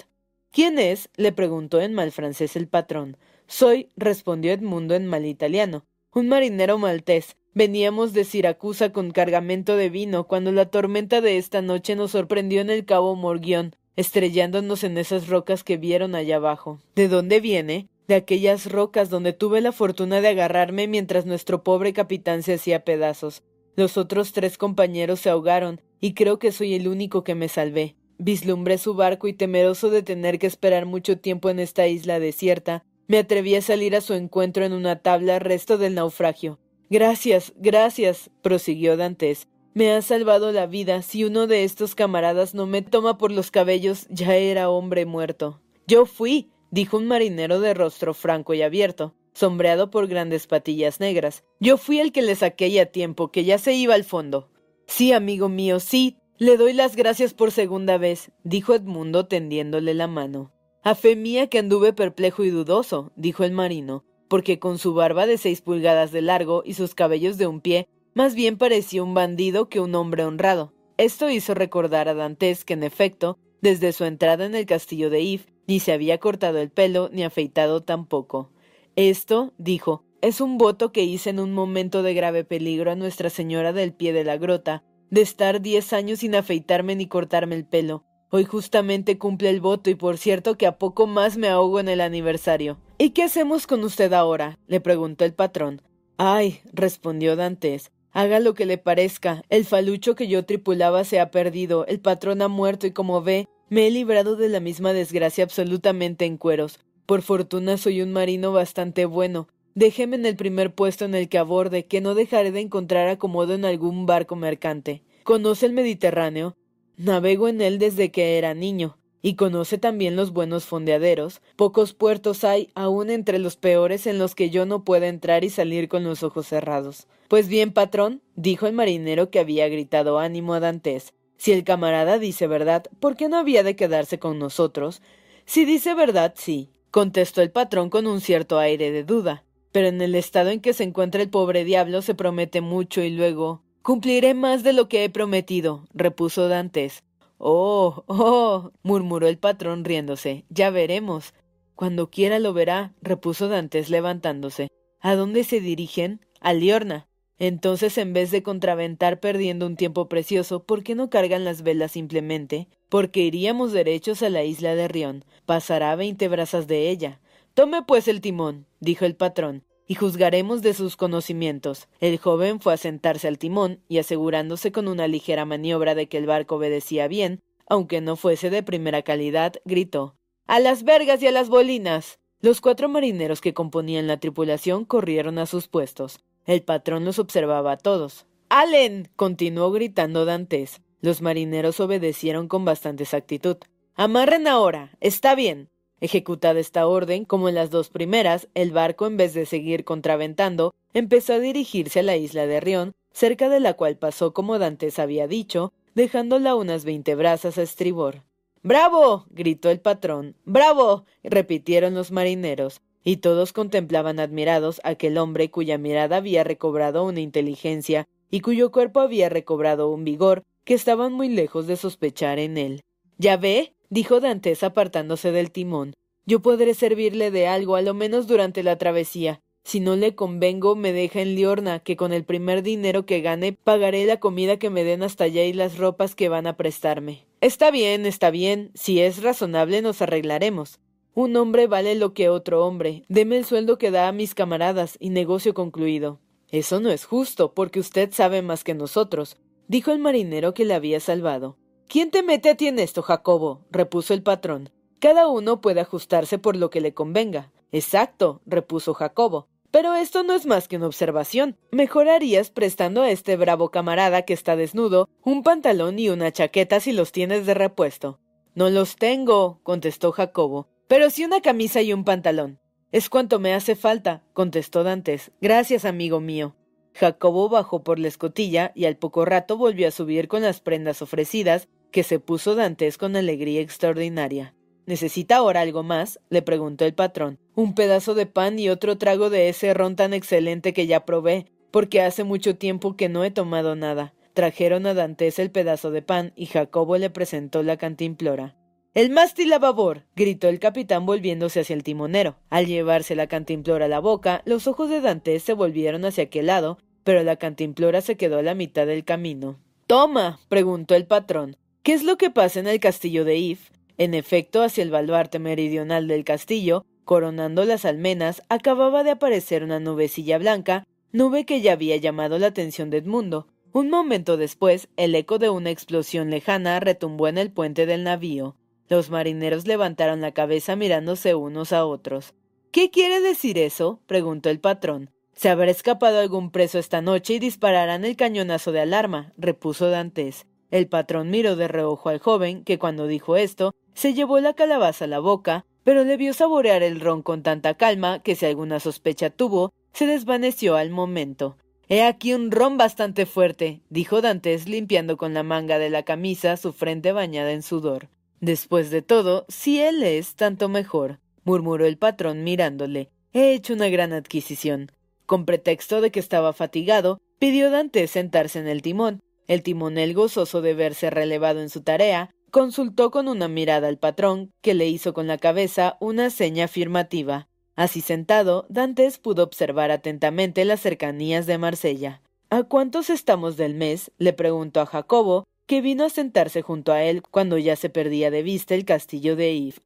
¿Quién 0.53 0.77
es? 0.77 1.09
le 1.17 1.31
preguntó 1.31 1.81
en 1.81 1.95
mal 1.95 2.11
francés 2.11 2.55
el 2.55 2.67
patrón. 2.67 3.17
Soy, 3.47 3.89
respondió 3.97 4.53
Edmundo 4.53 4.93
en 4.93 5.07
mal 5.07 5.25
italiano, 5.25 5.83
un 6.13 6.29
marinero 6.29 6.77
maltés. 6.77 7.37
Veníamos 7.55 8.13
de 8.13 8.23
Siracusa 8.23 8.91
con 8.91 9.09
cargamento 9.09 9.75
de 9.75 9.89
vino 9.89 10.27
cuando 10.27 10.51
la 10.51 10.67
tormenta 10.67 11.21
de 11.21 11.39
esta 11.39 11.63
noche 11.63 11.95
nos 11.95 12.11
sorprendió 12.11 12.61
en 12.61 12.69
el 12.69 12.85
cabo 12.85 13.15
Morguión, 13.15 13.75
estrellándonos 13.95 14.83
en 14.83 14.99
esas 14.99 15.27
rocas 15.27 15.63
que 15.63 15.77
vieron 15.77 16.13
allá 16.13 16.35
abajo. 16.35 16.79
¿De 16.93 17.07
dónde 17.07 17.39
viene? 17.39 17.87
De 18.07 18.13
aquellas 18.13 18.71
rocas 18.71 19.09
donde 19.09 19.33
tuve 19.33 19.59
la 19.59 19.71
fortuna 19.71 20.21
de 20.21 20.27
agarrarme 20.27 20.87
mientras 20.87 21.25
nuestro 21.25 21.63
pobre 21.63 21.93
capitán 21.93 22.43
se 22.43 22.53
hacía 22.53 22.83
pedazos. 22.83 23.41
Los 23.75 23.97
otros 23.97 24.33
tres 24.33 24.59
compañeros 24.59 25.19
se 25.19 25.31
ahogaron, 25.31 25.81
y 25.99 26.13
creo 26.13 26.37
que 26.37 26.51
soy 26.51 26.75
el 26.75 26.87
único 26.87 27.23
que 27.23 27.33
me 27.33 27.49
salvé. 27.49 27.95
Vislumbré 28.25 28.77
su 28.77 28.93
barco 28.93 29.27
y 29.27 29.33
temeroso 29.33 29.89
de 29.89 30.01
tener 30.01 30.39
que 30.39 30.47
esperar 30.47 30.85
mucho 30.85 31.17
tiempo 31.17 31.49
en 31.49 31.59
esta 31.59 31.89
isla 31.89 32.21
desierta, 32.21 32.85
me 33.05 33.17
atreví 33.17 33.53
a 33.55 33.61
salir 33.61 33.97
a 33.97 34.01
su 34.01 34.13
encuentro 34.13 34.63
en 34.63 34.71
una 34.71 35.01
tabla 35.01 35.39
resto 35.39 35.77
del 35.77 35.95
naufragio. 35.95 36.57
Gracias, 36.89 37.51
gracias, 37.57 38.31
prosiguió 38.41 38.95
Dantes. 38.95 39.49
Me 39.73 39.91
ha 39.91 40.01
salvado 40.01 40.53
la 40.53 40.67
vida. 40.67 41.01
Si 41.01 41.25
uno 41.25 41.47
de 41.47 41.65
estos 41.65 41.95
camaradas 41.95 42.53
no 42.53 42.65
me 42.65 42.81
toma 42.81 43.17
por 43.17 43.29
los 43.29 43.51
cabellos, 43.51 44.07
ya 44.09 44.37
era 44.37 44.69
hombre 44.69 45.05
muerto. 45.05 45.59
Yo 45.85 46.05
fui, 46.05 46.49
dijo 46.71 46.95
un 46.95 47.07
marinero 47.07 47.59
de 47.59 47.73
rostro 47.73 48.13
franco 48.13 48.53
y 48.53 48.61
abierto, 48.61 49.15
sombreado 49.33 49.89
por 49.89 50.07
grandes 50.07 50.47
patillas 50.47 51.01
negras. 51.01 51.43
Yo 51.59 51.75
fui 51.77 51.99
el 51.99 52.13
que 52.13 52.21
le 52.21 52.35
saqué 52.35 52.71
ya 52.71 52.85
tiempo, 52.85 53.31
que 53.31 53.43
ya 53.43 53.57
se 53.57 53.73
iba 53.73 53.95
al 53.95 54.05
fondo. 54.05 54.49
Sí, 54.87 55.11
amigo 55.11 55.49
mío, 55.49 55.81
sí. 55.81 56.19
Le 56.43 56.57
doy 56.57 56.73
las 56.73 56.97
gracias 56.97 57.33
por 57.33 57.51
segunda 57.51 57.97
vez, 57.97 58.33
dijo 58.43 58.75
Edmundo 58.75 59.27
tendiéndole 59.27 59.93
la 59.93 60.07
mano. 60.07 60.51
A 60.81 60.93
fe 60.93 61.15
mía 61.15 61.47
que 61.47 61.57
anduve 61.57 61.93
perplejo 61.93 62.43
y 62.43 62.49
dudoso, 62.49 63.13
dijo 63.15 63.45
el 63.45 63.53
marino, 63.53 64.03
porque 64.27 64.59
con 64.59 64.77
su 64.77 64.93
barba 64.93 65.25
de 65.25 65.37
seis 65.37 65.61
pulgadas 65.61 66.11
de 66.11 66.21
largo 66.21 66.61
y 66.65 66.73
sus 66.73 66.95
cabellos 66.95 67.37
de 67.37 67.47
un 67.47 67.61
pie, 67.61 67.87
más 68.13 68.35
bien 68.35 68.57
parecía 68.57 69.03
un 69.03 69.13
bandido 69.13 69.69
que 69.69 69.79
un 69.79 69.95
hombre 69.95 70.25
honrado. 70.25 70.73
Esto 70.97 71.29
hizo 71.29 71.53
recordar 71.53 72.09
a 72.09 72.13
Dantes 72.13 72.65
que, 72.65 72.73
en 72.73 72.83
efecto, 72.83 73.37
desde 73.61 73.93
su 73.93 74.03
entrada 74.03 74.45
en 74.45 74.53
el 74.53 74.65
castillo 74.65 75.09
de 75.09 75.21
If, 75.21 75.45
ni 75.65 75.79
se 75.79 75.93
había 75.93 76.17
cortado 76.17 76.57
el 76.57 76.71
pelo 76.71 77.09
ni 77.13 77.23
afeitado 77.23 77.83
tampoco. 77.83 78.51
Esto, 78.97 79.53
dijo, 79.57 80.03
es 80.21 80.41
un 80.41 80.57
voto 80.57 80.91
que 80.91 81.03
hice 81.03 81.29
en 81.29 81.39
un 81.39 81.53
momento 81.53 82.03
de 82.03 82.13
grave 82.13 82.43
peligro 82.43 82.91
a 82.91 82.95
Nuestra 82.95 83.29
Señora 83.29 83.71
del 83.71 83.93
pie 83.93 84.11
de 84.11 84.25
la 84.25 84.35
grota, 84.35 84.83
de 85.13 85.21
estar 85.21 85.61
diez 85.61 85.93
años 85.93 86.19
sin 86.19 86.35
afeitarme 86.35 86.95
ni 86.95 87.07
cortarme 87.07 87.55
el 87.55 87.65
pelo, 87.65 88.03
Hoy 88.35 88.45
justamente 88.45 89.19
cumple 89.19 89.51
el 89.51 89.61
voto 89.61 89.91
y 89.91 89.95
por 89.95 90.17
cierto 90.17 90.57
que 90.57 90.65
a 90.65 90.79
poco 90.79 91.05
más 91.05 91.37
me 91.37 91.49
ahogo 91.49 91.79
en 91.79 91.87
el 91.87 92.01
aniversario. 92.01 92.79
¿Y 92.97 93.11
qué 93.11 93.21
hacemos 93.21 93.67
con 93.67 93.83
usted 93.83 94.11
ahora? 94.11 94.57
le 94.65 94.81
preguntó 94.81 95.23
el 95.23 95.35
patrón. 95.35 95.83
Ay, 96.17 96.61
respondió 96.71 97.35
Dantes. 97.35 97.91
Haga 98.11 98.39
lo 98.39 98.55
que 98.55 98.65
le 98.65 98.79
parezca. 98.79 99.43
El 99.49 99.65
falucho 99.65 100.15
que 100.15 100.27
yo 100.27 100.45
tripulaba 100.45 101.03
se 101.03 101.19
ha 101.19 101.29
perdido, 101.29 101.85
el 101.85 101.99
patrón 101.99 102.41
ha 102.41 102.47
muerto 102.47 102.87
y 102.87 102.91
como 102.91 103.21
ve, 103.21 103.47
me 103.69 103.85
he 103.85 103.91
librado 103.91 104.35
de 104.35 104.49
la 104.49 104.59
misma 104.59 104.93
desgracia 104.93 105.43
absolutamente 105.43 106.25
en 106.25 106.37
cueros. 106.37 106.79
Por 107.05 107.21
fortuna 107.21 107.77
soy 107.77 108.01
un 108.01 108.13
marino 108.13 108.51
bastante 108.51 109.05
bueno. 109.05 109.47
Déjeme 109.75 110.17
en 110.17 110.25
el 110.27 110.35
primer 110.35 110.75
puesto 110.75 111.05
en 111.05 111.15
el 111.15 111.29
que 111.29 111.39
aborde, 111.39 111.85
que 111.85 111.99
no 111.99 112.13
dejaré 112.13 112.51
de 112.51 112.59
encontrar 112.59 113.07
acomodo 113.07 113.55
en 113.55 113.65
algún 113.65 114.05
barco 114.05 114.35
mercante. 114.35 115.01
¿Conoce 115.23 115.65
el 115.65 115.73
Mediterráneo? 115.73 116.55
Navego 116.95 117.47
en 117.47 117.59
él 117.59 117.79
desde 117.79 118.11
que 118.11 118.37
era 118.37 118.53
niño, 118.53 118.97
y 119.23 119.33
conoce 119.33 119.79
también 119.79 120.15
los 120.15 120.31
buenos 120.31 120.65
fondeaderos. 120.65 121.41
Pocos 121.55 121.93
puertos 121.93 122.43
hay, 122.43 122.69
aun 122.75 123.09
entre 123.09 123.39
los 123.39 123.55
peores, 123.55 124.05
en 124.05 124.19
los 124.19 124.35
que 124.35 124.51
yo 124.51 124.67
no 124.67 124.83
pueda 124.83 125.07
entrar 125.07 125.43
y 125.43 125.49
salir 125.49 125.87
con 125.87 126.03
los 126.03 126.21
ojos 126.21 126.47
cerrados. 126.47 127.07
Pues 127.27 127.47
bien, 127.47 127.73
patrón, 127.73 128.21
dijo 128.35 128.67
el 128.67 128.73
marinero 128.73 129.31
que 129.31 129.39
había 129.39 129.67
gritado 129.69 130.19
ánimo 130.19 130.53
a 130.53 130.59
Dantes. 130.59 131.13
Si 131.37 131.51
el 131.51 131.63
camarada 131.63 132.19
dice 132.19 132.45
verdad, 132.45 132.85
¿por 132.99 133.15
qué 133.15 133.27
no 133.27 133.37
había 133.37 133.63
de 133.63 133.75
quedarse 133.75 134.19
con 134.19 134.37
nosotros? 134.37 135.01
Si 135.45 135.65
dice 135.65 135.95
verdad, 135.95 136.35
sí, 136.37 136.69
contestó 136.91 137.41
el 137.41 137.49
patrón 137.49 137.89
con 137.89 138.05
un 138.05 138.21
cierto 138.21 138.59
aire 138.59 138.91
de 138.91 139.03
duda. 139.03 139.43
Pero 139.73 139.87
en 139.87 140.01
el 140.01 140.13
estado 140.15 140.51
en 140.51 140.61
que 140.61 140.71
se 140.71 140.83
encuentra 140.83 141.21
el 141.21 141.29
pobre 141.29 141.65
diablo 141.65 142.01
se 142.03 142.13
promete 142.13 142.61
mucho 142.61 143.01
y 143.01 143.09
luego. 143.09 143.63
Cumpliré 143.81 144.35
más 144.35 144.63
de 144.63 144.71
lo 144.71 144.87
que 144.87 145.03
he 145.03 145.09
prometido, 145.09 145.87
repuso 145.93 146.47
Dantes. 146.47 147.03
Oh, 147.39 148.03
oh, 148.07 148.71
murmuró 148.83 149.27
el 149.27 149.39
patrón 149.39 149.83
riéndose. 149.83 150.45
Ya 150.49 150.69
veremos. 150.69 151.33
Cuando 151.75 152.11
quiera 152.11 152.37
lo 152.37 152.53
verá, 152.53 152.93
repuso 153.01 153.49
Dantes 153.49 153.89
levantándose. 153.89 154.69
¿A 155.01 155.15
dónde 155.15 155.43
se 155.43 155.59
dirigen? 155.59 156.21
A 156.39 156.53
Liorna. 156.53 157.07
Entonces, 157.39 157.97
en 157.97 158.13
vez 158.13 158.29
de 158.29 158.43
contraventar 158.43 159.19
perdiendo 159.19 159.65
un 159.65 159.75
tiempo 159.75 160.07
precioso, 160.07 160.63
¿por 160.63 160.83
qué 160.83 160.93
no 160.93 161.09
cargan 161.09 161.43
las 161.43 161.63
velas 161.63 161.93
simplemente? 161.93 162.67
Porque 162.89 163.21
iríamos 163.21 163.73
derechos 163.73 164.21
a 164.21 164.29
la 164.29 164.43
isla 164.43 164.75
de 164.75 164.87
Rión. 164.87 165.25
Pasará 165.47 165.95
veinte 165.95 166.27
brazas 166.27 166.67
de 166.67 166.91
ella. 166.91 167.19
Tome 167.53 167.83
pues 167.83 168.07
el 168.07 168.19
timón, 168.19 168.65
dijo 168.79 169.05
el 169.05 169.15
patrón 169.15 169.63
y 169.85 169.95
juzgaremos 169.95 170.63
de 170.63 170.73
sus 170.73 170.95
conocimientos. 170.95 171.87
El 171.99 172.17
joven 172.17 172.59
fue 172.59 172.73
a 172.73 172.77
sentarse 172.77 173.27
al 173.27 173.37
timón 173.37 173.81
y 173.87 173.99
asegurándose 173.99 174.71
con 174.71 174.87
una 174.87 175.07
ligera 175.07 175.45
maniobra 175.45 175.93
de 175.93 176.07
que 176.07 176.17
el 176.17 176.25
barco 176.25 176.55
obedecía 176.55 177.07
bien, 177.07 177.41
aunque 177.67 178.01
no 178.01 178.15
fuese 178.15 178.49
de 178.49 178.63
primera 178.63 179.03
calidad, 179.03 179.53
gritó 179.65 180.15
A 180.47 180.59
las 180.59 180.83
vergas 180.83 181.21
y 181.21 181.27
a 181.27 181.31
las 181.31 181.49
bolinas. 181.49 182.19
Los 182.39 182.59
cuatro 182.59 182.89
marineros 182.89 183.39
que 183.39 183.53
componían 183.53 184.07
la 184.07 184.19
tripulación 184.19 184.83
corrieron 184.83 185.37
a 185.37 185.45
sus 185.45 185.67
puestos. 185.67 186.21
El 186.45 186.63
patrón 186.63 187.05
los 187.05 187.19
observaba 187.19 187.73
a 187.73 187.77
todos. 187.77 188.25
¡Allen! 188.49 189.09
continuó 189.15 189.71
gritando 189.71 190.25
Dantes. 190.25 190.81
Los 191.01 191.21
marineros 191.21 191.79
obedecieron 191.79 192.47
con 192.47 192.65
bastante 192.65 193.03
exactitud. 193.03 193.57
Amarren 193.95 194.47
ahora. 194.47 194.97
Está 194.99 195.35
bien. 195.35 195.69
Ejecutada 196.03 196.59
esta 196.59 196.85
orden, 196.85 197.23
como 197.23 197.47
en 197.47 197.55
las 197.55 197.69
dos 197.69 197.87
primeras, 197.87 198.49
el 198.55 198.71
barco, 198.71 199.07
en 199.07 199.15
vez 199.15 199.33
de 199.33 199.45
seguir 199.45 199.85
contraventando, 199.85 200.75
empezó 200.93 201.31
a 201.31 201.39
dirigirse 201.39 202.01
a 202.01 202.03
la 202.03 202.17
isla 202.17 202.45
de 202.45 202.59
Rión, 202.59 202.91
cerca 203.13 203.47
de 203.47 203.61
la 203.61 203.75
cual 203.75 203.95
pasó 203.95 204.33
como 204.33 204.59
Dantes 204.59 204.99
había 204.99 205.29
dicho, 205.29 205.71
dejándola 205.95 206.55
unas 206.55 206.83
veinte 206.83 207.15
brazas 207.15 207.57
a 207.57 207.61
estribor. 207.61 208.23
¡Bravo! 208.63 209.27
gritó 209.29 209.69
el 209.69 209.79
patrón. 209.79 210.35
¡Bravo! 210.43 211.05
repitieron 211.23 211.93
los 211.93 212.11
marineros, 212.11 212.81
y 213.05 213.17
todos 213.17 213.53
contemplaban 213.53 214.19
admirados 214.19 214.81
aquel 214.83 215.17
hombre 215.17 215.51
cuya 215.51 215.77
mirada 215.77 216.17
había 216.17 216.43
recobrado 216.43 217.05
una 217.05 217.21
inteligencia 217.21 218.09
y 218.29 218.41
cuyo 218.41 218.73
cuerpo 218.73 218.99
había 218.99 219.29
recobrado 219.29 219.89
un 219.89 220.03
vigor 220.03 220.43
que 220.65 220.73
estaban 220.73 221.13
muy 221.13 221.29
lejos 221.29 221.65
de 221.65 221.77
sospechar 221.77 222.39
en 222.39 222.57
él. 222.57 222.81
¿Ya 223.17 223.37
ve? 223.37 223.72
Dijo 223.93 224.19
Dantes 224.19 224.63
apartándose 224.63 225.31
del 225.31 225.51
timón. 225.51 225.93
Yo 226.25 226.39
podré 226.39 226.73
servirle 226.73 227.29
de 227.29 227.45
algo, 227.45 227.75
a 227.75 227.83
lo 227.83 227.93
menos 227.93 228.25
durante 228.25 228.63
la 228.63 228.79
travesía. 228.79 229.39
Si 229.63 229.79
no 229.79 229.95
le 229.95 230.15
convengo, 230.15 230.75
me 230.75 230.91
deja 230.91 231.21
en 231.21 231.35
Liorna, 231.35 231.79
que 231.79 231.95
con 231.95 232.11
el 232.11 232.23
primer 232.23 232.63
dinero 232.63 233.05
que 233.05 233.21
gane 233.21 233.53
pagaré 233.53 234.05
la 234.05 234.19
comida 234.19 234.57
que 234.57 234.71
me 234.71 234.83
den 234.83 235.03
hasta 235.03 235.25
allá 235.25 235.45
y 235.45 235.53
las 235.53 235.77
ropas 235.77 236.15
que 236.15 236.27
van 236.27 236.47
a 236.47 236.57
prestarme. 236.57 237.27
Está 237.39 237.69
bien, 237.69 238.07
está 238.07 238.31
bien. 238.31 238.71
Si 238.73 238.99
es 238.99 239.21
razonable, 239.21 239.83
nos 239.83 240.01
arreglaremos. 240.01 240.79
Un 241.13 241.35
hombre 241.35 241.67
vale 241.67 241.93
lo 241.93 242.15
que 242.15 242.29
otro 242.29 242.65
hombre. 242.65 243.03
Deme 243.09 243.37
el 243.37 243.45
sueldo 243.45 243.77
que 243.77 243.91
da 243.91 244.07
a 244.07 244.11
mis 244.11 244.33
camaradas 244.33 244.97
y 244.99 245.11
negocio 245.11 245.53
concluido. 245.53 246.19
Eso 246.49 246.79
no 246.79 246.89
es 246.89 247.05
justo, 247.05 247.53
porque 247.53 247.79
usted 247.79 248.11
sabe 248.11 248.41
más 248.41 248.63
que 248.63 248.73
nosotros. 248.73 249.37
dijo 249.67 249.91
el 249.91 249.99
marinero 249.99 250.55
que 250.55 250.65
le 250.65 250.73
había 250.73 250.99
salvado. 250.99 251.57
¿Quién 251.87 252.11
te 252.11 252.23
mete 252.23 252.49
a 252.49 252.55
ti 252.55 252.67
en 252.67 252.79
esto, 252.79 253.01
Jacobo? 253.01 253.61
repuso 253.69 254.13
el 254.13 254.23
patrón. 254.23 254.69
Cada 254.99 255.27
uno 255.27 255.61
puede 255.61 255.81
ajustarse 255.81 256.39
por 256.39 256.55
lo 256.55 256.69
que 256.69 256.81
le 256.81 256.93
convenga. 256.93 257.51
Exacto, 257.71 258.41
repuso 258.45 258.93
Jacobo. 258.93 259.47
Pero 259.69 259.95
esto 259.95 260.23
no 260.23 260.33
es 260.33 260.45
más 260.45 260.67
que 260.67 260.77
una 260.77 260.85
observación. 260.87 261.57
Mejorarías 261.71 262.51
prestando 262.51 263.01
a 263.01 263.09
este 263.09 263.35
bravo 263.37 263.69
camarada 263.69 264.21
que 264.21 264.33
está 264.33 264.55
desnudo 264.55 265.09
un 265.23 265.41
pantalón 265.41 265.97
y 265.97 266.09
una 266.09 266.31
chaqueta 266.31 266.79
si 266.79 266.91
los 266.93 267.11
tienes 267.11 267.45
de 267.45 267.55
repuesto. 267.55 268.19
No 268.55 268.69
los 268.69 268.95
tengo, 268.95 269.59
contestó 269.63 270.11
Jacobo, 270.11 270.67
pero 270.87 271.09
sí 271.09 271.25
una 271.25 271.41
camisa 271.41 271.81
y 271.81 271.91
un 271.91 272.03
pantalón. 272.03 272.59
Es 272.91 273.09
cuanto 273.09 273.39
me 273.39 273.55
hace 273.55 273.75
falta, 273.75 274.23
contestó 274.33 274.83
Dantes. 274.83 275.31
Gracias, 275.41 275.85
amigo 275.85 276.19
mío. 276.19 276.55
Jacobo 276.93 277.49
bajó 277.49 277.83
por 277.83 277.99
la 277.99 278.07
escotilla 278.07 278.71
y 278.75 278.85
al 278.85 278.97
poco 278.97 279.25
rato 279.25 279.57
volvió 279.57 279.87
a 279.87 279.91
subir 279.91 280.27
con 280.27 280.43
las 280.43 280.61
prendas 280.61 281.01
ofrecidas, 281.01 281.67
que 281.91 282.03
se 282.03 282.19
puso 282.19 282.55
Dantes 282.55 282.97
con 282.97 283.15
alegría 283.15 283.61
extraordinaria. 283.61 284.53
¿Necesita 284.85 285.37
ahora 285.37 285.61
algo 285.61 285.83
más? 285.83 286.19
le 286.29 286.41
preguntó 286.41 286.85
el 286.85 286.93
patrón. 286.93 287.39
Un 287.55 287.73
pedazo 287.73 288.15
de 288.15 288.25
pan 288.25 288.59
y 288.59 288.69
otro 288.69 288.97
trago 288.97 289.29
de 289.29 289.49
ese 289.49 289.73
ron 289.73 289.95
tan 289.95 290.13
excelente 290.13 290.73
que 290.73 290.87
ya 290.87 291.05
probé, 291.05 291.45
porque 291.71 292.01
hace 292.01 292.23
mucho 292.23 292.55
tiempo 292.55 292.95
que 292.95 293.09
no 293.09 293.23
he 293.23 293.31
tomado 293.31 293.75
nada. 293.75 294.13
Trajeron 294.33 294.85
a 294.85 294.93
Dantes 294.93 295.39
el 295.39 295.51
pedazo 295.51 295.91
de 295.91 296.01
pan 296.01 296.33
y 296.35 296.47
Jacobo 296.47 296.97
le 296.97 297.09
presentó 297.09 297.63
la 297.63 297.77
cantimplora. 297.77 298.55
El 298.95 299.09
mástil 299.09 299.51
a 299.53 299.57
babor. 299.57 300.03
gritó 300.15 300.49
el 300.49 300.59
capitán 300.59 301.07
volviéndose 301.07 301.61
hacia 301.61 301.75
el 301.75 301.81
timonero. 301.81 302.35
Al 302.51 302.67
llevarse 302.67 303.15
la 303.15 303.25
cantimplora 303.25 303.85
a 303.85 303.87
la 303.87 303.99
boca, 303.99 304.43
los 304.45 304.67
ojos 304.67 304.87
de 304.89 305.01
Dantes 305.01 305.41
se 305.41 305.53
volvieron 305.53 306.05
hacia 306.05 306.25
aquel 306.25 306.45
lado, 306.45 306.77
pero 307.03 307.23
la 307.23 307.35
cantimplora 307.35 308.01
se 308.01 308.17
quedó 308.17 308.39
a 308.39 308.43
la 308.43 308.55
mitad 308.55 308.87
del 308.87 309.03
camino. 309.03 309.57
Toma. 309.87 310.39
preguntó 310.49 310.95
el 310.95 311.05
patrón. 311.05 311.57
¿Qué 311.83 311.93
es 311.93 312.03
lo 312.03 312.17
que 312.17 312.29
pasa 312.29 312.59
en 312.59 312.67
el 312.67 312.79
castillo 312.79 313.25
de 313.25 313.37
If? 313.37 313.69
En 313.97 314.13
efecto, 314.13 314.63
hacia 314.63 314.83
el 314.83 314.91
baluarte 314.91 315.39
meridional 315.39 316.07
del 316.07 316.23
castillo, 316.23 316.85
coronando 317.03 317.65
las 317.65 317.85
almenas, 317.85 318.41
acababa 318.49 319.03
de 319.03 319.11
aparecer 319.11 319.63
una 319.63 319.79
nubecilla 319.79 320.37
blanca, 320.37 320.85
nube 321.11 321.45
que 321.45 321.61
ya 321.61 321.73
había 321.73 321.97
llamado 321.97 322.39
la 322.39 322.47
atención 322.47 322.89
de 322.89 322.97
Edmundo. 322.97 323.47
Un 323.71 323.89
momento 323.89 324.37
después, 324.37 324.87
el 324.97 325.15
eco 325.15 325.39
de 325.39 325.49
una 325.49 325.71
explosión 325.71 326.29
lejana 326.29 326.79
retumbó 326.79 327.27
en 327.27 327.37
el 327.37 327.51
puente 327.51 327.85
del 327.85 328.03
navío. 328.03 328.55
Los 328.87 329.09
marineros 329.09 329.67
levantaron 329.67 330.21
la 330.21 330.31
cabeza 330.31 330.75
mirándose 330.75 331.35
unos 331.35 331.73
a 331.73 331.85
otros. 331.85 332.33
¿Qué 332.71 332.89
quiere 332.89 333.21
decir 333.21 333.57
eso? 333.57 333.99
preguntó 334.07 334.49
el 334.49 334.59
patrón. 334.59 335.09
Se 335.35 335.49
habrá 335.49 335.69
escapado 335.71 336.19
algún 336.19 336.51
preso 336.51 336.79
esta 336.79 337.01
noche 337.01 337.33
y 337.33 337.39
dispararán 337.39 338.05
el 338.05 338.15
cañonazo 338.15 338.71
de 338.71 338.81
alarma, 338.81 339.33
repuso 339.37 339.89
Dantes. 339.89 340.45
El 340.71 340.87
patrón 340.87 341.29
miró 341.29 341.55
de 341.55 341.67
reojo 341.67 342.09
al 342.09 342.19
joven, 342.19 342.63
que 342.63 342.79
cuando 342.79 343.07
dijo 343.07 343.35
esto, 343.35 343.73
se 343.93 344.13
llevó 344.13 344.39
la 344.39 344.53
calabaza 344.53 345.05
a 345.05 345.07
la 345.07 345.19
boca, 345.19 345.65
pero 345.83 346.03
le 346.03 346.17
vio 346.17 346.33
saborear 346.33 346.81
el 346.81 346.99
ron 346.99 347.21
con 347.21 347.43
tanta 347.43 347.75
calma 347.75 348.19
que 348.19 348.35
si 348.35 348.45
alguna 348.45 348.79
sospecha 348.79 349.29
tuvo, 349.29 349.73
se 349.91 350.07
desvaneció 350.07 350.75
al 350.75 350.89
momento. 350.89 351.57
He 351.89 352.03
aquí 352.03 352.33
un 352.33 352.49
ron 352.49 352.77
bastante 352.77 353.25
fuerte, 353.25 353.81
dijo 353.89 354.21
Dantes 354.21 354.67
limpiando 354.67 355.17
con 355.17 355.33
la 355.33 355.43
manga 355.43 355.77
de 355.77 355.89
la 355.89 356.03
camisa 356.03 356.57
su 356.57 356.73
frente 356.73 357.11
bañada 357.11 357.51
en 357.51 357.61
sudor. 357.61 358.09
Después 358.39 358.89
de 358.89 359.01
todo, 359.01 359.45
si 359.47 359.79
él 359.79 360.01
es, 360.03 360.35
tanto 360.35 360.69
mejor, 360.69 361.19
murmuró 361.43 361.85
el 361.85 361.97
patrón 361.97 362.43
mirándole. 362.43 363.09
He 363.33 363.53
hecho 363.53 363.73
una 363.73 363.89
gran 363.89 364.13
adquisición. 364.13 364.91
Con 365.33 365.45
pretexto 365.45 365.99
de 365.99 366.11
que 366.11 366.19
estaba 366.19 366.53
fatigado, 366.53 367.19
pidió 367.39 367.71
Dantes 367.71 368.11
sentarse 368.11 368.59
en 368.59 368.67
el 368.67 368.83
timón, 368.83 369.23
el 369.47 369.63
timonel, 369.63 370.13
gozoso 370.13 370.61
de 370.61 370.75
verse 370.75 371.09
relevado 371.09 371.59
en 371.59 371.71
su 371.71 371.81
tarea, 371.81 372.29
consultó 372.51 373.09
con 373.09 373.27
una 373.27 373.47
mirada 373.47 373.87
al 373.87 373.97
patrón, 373.97 374.51
que 374.61 374.75
le 374.75 374.87
hizo 374.87 375.15
con 375.15 375.25
la 375.25 375.39
cabeza 375.39 375.97
una 375.99 376.29
seña 376.29 376.65
afirmativa. 376.65 377.47
Así 377.75 378.01
sentado, 378.01 378.67
Dantes 378.69 379.17
pudo 379.17 379.41
observar 379.41 379.89
atentamente 379.89 380.65
las 380.65 380.81
cercanías 380.81 381.47
de 381.47 381.57
Marsella. 381.57 382.21
¿A 382.51 382.61
cuántos 382.61 383.09
estamos 383.09 383.57
del 383.57 383.73
mes? 383.73 384.11
le 384.19 384.33
preguntó 384.33 384.81
a 384.81 384.85
Jacobo, 384.85 385.45
que 385.65 385.81
vino 385.81 386.05
a 386.05 386.09
sentarse 386.11 386.61
junto 386.61 386.91
a 386.91 387.01
él 387.05 387.23
cuando 387.23 387.57
ya 387.57 387.75
se 387.75 387.89
perdía 387.89 388.29
de 388.29 388.43
vista 388.43 388.75
el 388.75 388.85
castillo 388.85 389.35
de 389.35 389.51
If. 389.51 389.79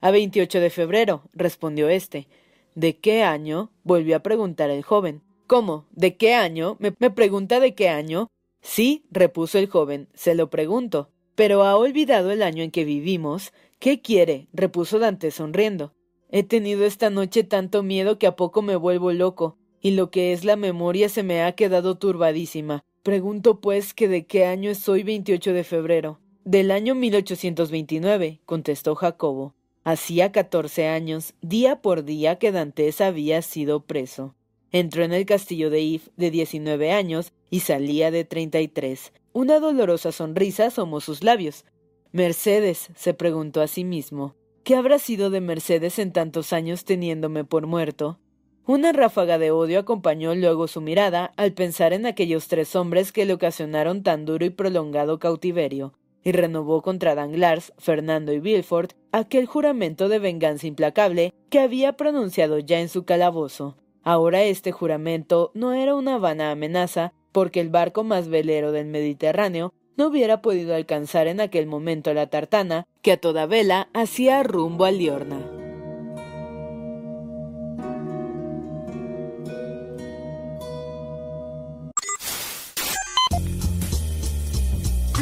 A 0.00 0.10
veintiocho 0.10 0.60
de 0.60 0.70
febrero, 0.70 1.28
respondió 1.34 1.90
éste. 1.90 2.26
¿De 2.74 2.96
qué 2.96 3.22
año? 3.22 3.70
volvió 3.84 4.16
a 4.16 4.20
preguntar 4.20 4.70
el 4.70 4.82
joven. 4.82 5.22
¿Cómo? 5.46 5.86
¿De 5.92 6.16
qué 6.16 6.34
año? 6.34 6.76
¿Me, 6.80 6.90
pregunta 6.92 7.60
de 7.60 7.74
qué 7.74 7.88
año? 7.88 8.30
Sí, 8.62 9.04
repuso 9.10 9.58
el 9.58 9.68
joven, 9.68 10.08
se 10.14 10.34
lo 10.34 10.50
pregunto. 10.50 11.10
Pero 11.34 11.62
ha 11.64 11.76
olvidado 11.76 12.30
el 12.30 12.42
año 12.42 12.62
en 12.62 12.70
que 12.70 12.84
vivimos. 12.84 13.52
¿Qué 13.78 14.00
quiere? 14.00 14.48
repuso 14.52 14.98
Dante 14.98 15.30
sonriendo. 15.30 15.92
He 16.30 16.42
tenido 16.42 16.84
esta 16.84 17.10
noche 17.10 17.44
tanto 17.44 17.82
miedo 17.82 18.18
que 18.18 18.26
a 18.26 18.34
poco 18.34 18.62
me 18.62 18.74
vuelvo 18.74 19.12
loco, 19.12 19.56
y 19.80 19.92
lo 19.92 20.10
que 20.10 20.32
es 20.32 20.44
la 20.44 20.56
memoria 20.56 21.08
se 21.08 21.22
me 21.22 21.42
ha 21.42 21.52
quedado 21.52 21.96
turbadísima. 21.96 22.84
Pregunto 23.04 23.60
pues 23.60 23.94
que 23.94 24.08
de 24.08 24.26
qué 24.26 24.46
año 24.46 24.70
es 24.70 24.88
hoy 24.88 25.02
28 25.02 25.52
de 25.52 25.62
febrero. 25.62 26.20
Del 26.44 26.70
año 26.70 26.94
1829, 26.94 28.40
contestó 28.46 28.94
Jacobo. 28.94 29.54
Hacía 29.84 30.32
catorce 30.32 30.88
años, 30.88 31.34
día 31.42 31.82
por 31.82 32.04
día, 32.04 32.36
que 32.38 32.52
Dantes 32.52 33.02
había 33.02 33.42
sido 33.42 33.84
preso. 33.84 34.34
Entró 34.72 35.04
en 35.04 35.12
el 35.12 35.26
castillo 35.26 35.68
de 35.68 35.82
If 35.82 36.08
de 36.16 36.30
diecinueve 36.30 36.90
años 36.90 37.32
y 37.50 37.60
salía 37.60 38.10
de 38.10 38.24
treinta 38.24 38.62
y 38.62 38.68
tres. 38.68 39.12
Una 39.34 39.60
dolorosa 39.60 40.10
sonrisa 40.10 40.66
asomó 40.66 41.02
sus 41.02 41.22
labios. 41.22 41.66
Mercedes, 42.12 42.88
se 42.96 43.12
preguntó 43.12 43.60
a 43.60 43.66
sí 43.66 43.84
mismo, 43.84 44.36
¿qué 44.62 44.74
habrá 44.74 44.98
sido 44.98 45.28
de 45.28 45.42
Mercedes 45.42 45.98
en 45.98 46.12
tantos 46.12 46.54
años 46.54 46.86
teniéndome 46.86 47.44
por 47.44 47.66
muerto? 47.66 48.18
Una 48.66 48.92
ráfaga 48.92 49.36
de 49.36 49.50
odio 49.50 49.80
acompañó 49.80 50.34
luego 50.34 50.66
su 50.66 50.80
mirada 50.80 51.34
al 51.36 51.52
pensar 51.52 51.92
en 51.92 52.06
aquellos 52.06 52.48
tres 52.48 52.74
hombres 52.74 53.12
que 53.12 53.26
le 53.26 53.34
ocasionaron 53.34 54.02
tan 54.02 54.24
duro 54.24 54.46
y 54.46 54.50
prolongado 54.50 55.18
cautiverio, 55.18 55.92
y 56.24 56.32
renovó 56.32 56.82
contra 56.82 57.14
Danglars, 57.14 57.72
Fernando 57.78 58.32
y 58.32 58.40
Villefort 58.40 58.94
aquel 59.12 59.46
juramento 59.46 60.08
de 60.08 60.18
venganza 60.18 60.66
implacable 60.66 61.32
que 61.50 61.60
había 61.60 61.92
pronunciado 61.92 62.58
ya 62.58 62.80
en 62.80 62.88
su 62.88 63.04
calabozo. 63.04 63.76
Ahora 64.02 64.42
este 64.42 64.72
juramento 64.72 65.52
no 65.54 65.72
era 65.72 65.94
una 65.94 66.18
vana 66.18 66.50
amenaza, 66.50 67.12
porque 67.30 67.60
el 67.60 67.68
barco 67.68 68.04
más 68.04 68.28
velero 68.28 68.72
del 68.72 68.86
Mediterráneo 68.86 69.72
no 69.96 70.08
hubiera 70.08 70.42
podido 70.42 70.74
alcanzar 70.74 71.26
en 71.26 71.40
aquel 71.40 71.66
momento 71.66 72.12
la 72.14 72.28
tartana, 72.28 72.84
que 73.02 73.12
a 73.12 73.16
toda 73.16 73.46
vela 73.46 73.88
hacía 73.92 74.42
rumbo 74.42 74.84
a 74.84 74.90
Liorna. 74.90 75.63